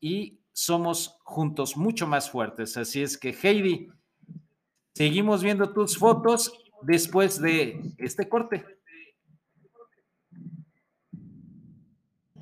y 0.00 0.40
somos 0.54 1.18
juntos 1.22 1.76
mucho 1.76 2.06
más 2.06 2.30
fuertes. 2.30 2.78
Así 2.78 3.02
es 3.02 3.18
que 3.18 3.36
Heidi, 3.42 3.90
Seguimos 4.94 5.42
viendo 5.42 5.72
tus 5.72 5.96
fotos 5.96 6.52
después 6.82 7.40
de 7.40 7.80
este 7.98 8.28
corte. 8.28 8.64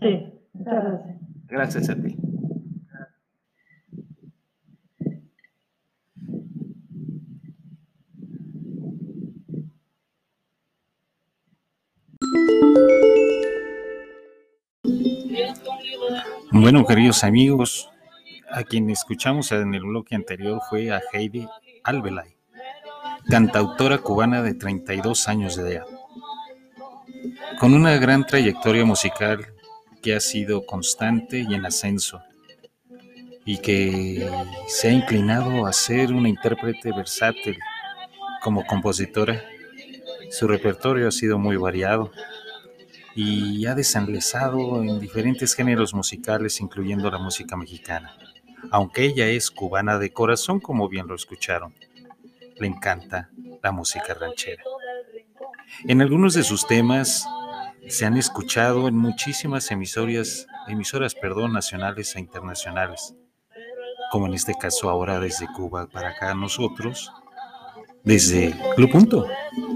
Sí, 0.01 0.33
gracias. 0.55 1.21
Gracias 1.47 1.91
a 1.91 1.95
ti. 1.95 2.17
Bueno, 16.53 16.85
queridos 16.85 17.23
amigos, 17.25 17.91
a 18.51 18.65
quien 18.65 18.91
escuchamos 18.91 19.53
en 19.53 19.75
el 19.75 19.83
bloque 19.83 20.15
anterior 20.17 20.61
fue 20.69 20.91
a 20.91 21.01
Heidi 21.13 21.47
Albelay 21.85 22.40
cantautora 23.29 23.99
cubana 23.99 24.43
de 24.43 24.55
32 24.55 25.29
años 25.29 25.57
de 25.57 25.75
edad, 25.75 25.87
con 27.59 27.75
una 27.75 27.97
gran 27.97 28.27
trayectoria 28.27 28.85
musical 28.85 29.47
que 30.03 30.15
ha 30.15 30.21
sido 30.21 30.65
constante 30.65 31.45
y 31.49 31.55
en 31.55 31.67
ascenso, 31.67 32.23
y 33.45 33.59
que 33.59 34.29
se 34.67 34.89
ha 34.89 34.93
inclinado 34.93 35.67
a 35.67 35.73
ser 35.73 36.13
una 36.13 36.29
intérprete 36.29 36.93
versátil 36.93 37.59
como 38.43 38.65
compositora. 38.65 39.43
Su 40.31 40.47
repertorio 40.47 41.09
ha 41.09 41.13
sido 41.13 41.39
muy 41.39 41.57
variado 41.57 42.13
y 43.15 43.67
ha 43.67 43.75
desanglesado 43.75 44.83
en 44.83 45.01
diferentes 45.01 45.55
géneros 45.55 45.93
musicales, 45.93 46.61
incluyendo 46.61 47.11
la 47.11 47.19
música 47.19 47.57
mexicana, 47.57 48.17
aunque 48.71 49.05
ella 49.05 49.27
es 49.27 49.51
cubana 49.51 49.99
de 49.99 50.13
corazón, 50.13 50.61
como 50.61 50.89
bien 50.89 51.09
lo 51.09 51.15
escucharon 51.15 51.75
le 52.61 52.67
encanta 52.67 53.31
la 53.63 53.73
música 53.73 54.15
ranchera. 54.15 54.63
En 55.85 56.03
algunos 56.03 56.35
de 56.35 56.43
sus 56.43 56.67
temas 56.67 57.27
se 57.89 58.05
han 58.05 58.17
escuchado 58.17 58.87
en 58.87 58.97
muchísimas 58.97 59.71
emisoras, 59.71 60.47
emisoras 60.69 61.15
perdón, 61.15 61.53
nacionales 61.53 62.15
e 62.15 62.21
internacionales, 62.21 63.15
como 64.13 64.27
en 64.27 64.35
este 64.35 64.55
caso 64.55 64.91
ahora 64.91 65.19
desde 65.19 65.47
Cuba 65.49 65.89
para 65.89 66.11
acá 66.11 66.35
nosotros, 66.35 67.11
desde 68.05 68.55
Club 68.77 68.91
Punto 68.91 69.27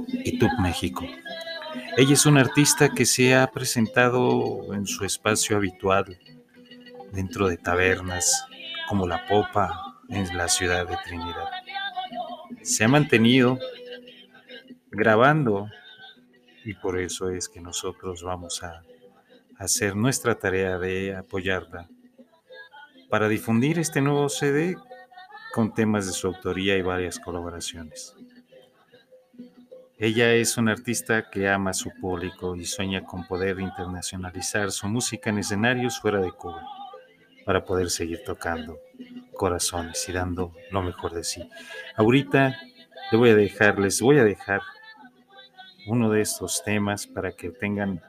y 0.09 0.39
Tup 0.39 0.53
México. 0.61 1.05
Ella 1.97 2.13
es 2.13 2.27
una 2.27 2.41
artista 2.41 2.91
que 2.91 3.07
se 3.07 3.35
ha 3.35 3.47
presentado 3.51 4.75
en 4.75 4.87
su 4.87 5.05
espacio 5.05 5.57
habitual 5.57 6.19
dentro 7.13 7.49
de 7.49 7.57
tabernas 7.57 8.47
como 8.89 9.07
La 9.07 9.27
Popa 9.27 10.01
en 10.09 10.37
la 10.37 10.49
ciudad 10.49 10.87
de 10.87 10.97
Trinidad 11.05 11.54
se 12.65 12.83
ha 12.83 12.89
mantenido 12.89 13.59
grabando 14.91 15.69
y 16.65 16.73
por 16.75 16.99
eso 16.99 17.29
es 17.29 17.49
que 17.49 17.61
nosotros 17.61 18.23
vamos 18.23 18.63
a 18.63 18.83
hacer 19.59 19.95
nuestra 19.95 20.37
tarea 20.37 20.79
de 20.79 21.15
apoyarla 21.15 21.89
para 23.11 23.29
difundir 23.29 23.79
este 23.79 24.01
nuevo 24.01 24.31
CD 24.31 24.77
con 25.53 25.75
temas 25.75 26.07
de 26.07 26.13
su 26.13 26.27
autoría 26.27 26.77
y 26.77 26.83
varias 26.83 27.19
colaboraciones. 27.19 28.15
Ella 29.99 30.33
es 30.33 30.57
una 30.57 30.73
artista 30.73 31.31
que 31.31 31.49
ama 31.49 31.71
a 31.71 31.75
su 31.75 31.91
público 32.01 32.57
y 32.57 32.65
sueña 32.65 33.05
con 33.05 33.27
poder 33.27 33.61
internacionalizar 33.61 34.73
su 34.73 34.89
música 34.89 35.29
en 35.29 35.39
escenarios 35.39 36.01
fuera 36.01 36.19
de 36.19 36.33
Cuba 36.33 36.63
para 37.45 37.63
poder 37.65 37.91
seguir 37.91 38.23
tocando 38.25 38.79
corazones 39.35 40.09
y 40.09 40.13
dando 40.13 40.53
lo 40.71 40.83
mejor 40.83 41.13
de 41.13 41.25
sí. 41.25 41.49
Ahorita 41.97 42.59
le 43.11 43.19
voy 43.19 43.31
a 43.31 43.35
dejar, 43.35 43.79
les 43.79 44.01
voy 44.01 44.19
a 44.19 44.25
dejar 44.25 44.63
uno 45.87 46.11
de 46.11 46.23
estos 46.23 46.63
temas 46.65 47.07
para 47.07 47.33
que 47.33 47.51
tengan 47.51 48.03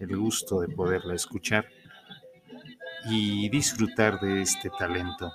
el 0.00 0.16
gusto 0.16 0.60
de 0.60 0.68
poderla 0.68 1.14
escuchar 1.14 1.66
y 3.06 3.48
disfrutar 3.48 4.20
de 4.20 4.42
este 4.42 4.70
talento. 4.70 5.32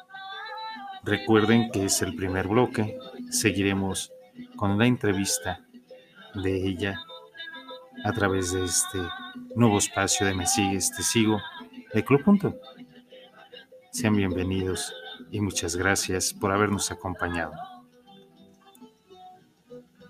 Recuerden 1.03 1.71
que 1.71 1.86
es 1.86 2.01
el 2.01 2.15
primer 2.15 2.47
bloque, 2.47 2.97
seguiremos 3.29 4.12
con 4.55 4.77
la 4.77 4.88
entrevista 4.88 5.62
de 6.34 6.67
ella 6.67 6.99
a 8.03 8.12
través 8.12 8.51
de 8.51 8.65
este 8.65 8.99
nuevo 9.55 9.77
espacio 9.77 10.25
de 10.25 10.34
Me 10.34 10.45
Sigues, 10.45 10.91
Te 10.91 11.03
Sigo 11.03 11.39
de 11.93 12.03
Club 12.03 12.23
Punto. 12.23 12.60
Sean 13.91 14.15
bienvenidos 14.15 14.93
y 15.36 15.41
muchas 15.41 15.76
gracias 15.76 16.34
por 16.34 16.54
habernos 16.54 16.91
acompañado. 16.91 17.52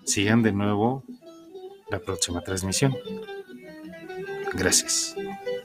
Sigan 0.04 0.44
de 0.44 0.52
nuevo 0.52 1.02
la 1.90 1.98
próxima 1.98 2.42
transmisión. 2.42 2.94
Gracias. 4.54 5.16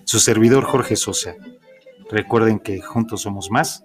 Su 0.04 0.19
servidor 0.19 0.63
Jorge 0.63 0.95
Sosa. 0.95 1.36
Recuerden 2.10 2.58
que 2.58 2.82
juntos 2.82 3.21
somos 3.21 3.52
más 3.52 3.84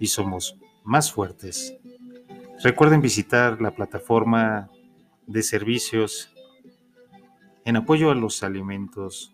y 0.00 0.08
somos 0.08 0.58
más 0.82 1.12
fuertes. 1.12 1.76
Recuerden 2.64 3.00
visitar 3.00 3.62
la 3.62 3.70
plataforma 3.70 4.68
de 5.28 5.44
servicios 5.44 6.34
en 7.64 7.76
apoyo 7.76 8.10
a 8.10 8.16
los 8.16 8.42
alimentos 8.42 9.32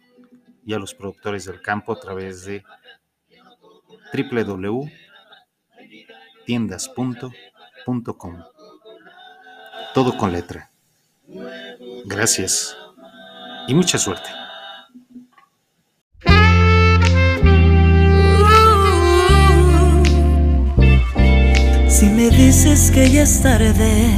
y 0.62 0.74
a 0.74 0.78
los 0.78 0.94
productores 0.94 1.46
del 1.46 1.62
campo 1.62 1.94
a 1.94 2.00
través 2.00 2.44
de 2.44 2.64
www.tiendas.com. 6.46 8.42
Todo 9.94 10.16
con 10.16 10.32
letra. 10.32 10.70
Gracias 12.04 12.76
y 13.68 13.74
mucha 13.74 13.98
suerte. 13.98 14.28
Si 21.88 22.06
me 22.06 22.30
dices 22.30 22.90
que 22.90 23.10
ya 23.10 23.22
es 23.22 23.42
tarde 23.42 24.08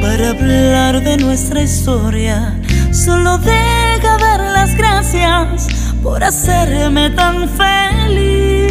para 0.00 0.30
hablar 0.30 1.02
de 1.02 1.16
nuestra 1.16 1.62
historia, 1.62 2.60
solo 2.92 3.38
deja 3.38 4.18
dar 4.18 4.40
las 4.40 4.76
gracias 4.76 5.68
por 6.02 6.24
hacerme 6.24 7.10
tan 7.10 7.48
feliz. 7.48 8.63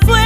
Con 0.00 0.12
la 0.12 0.21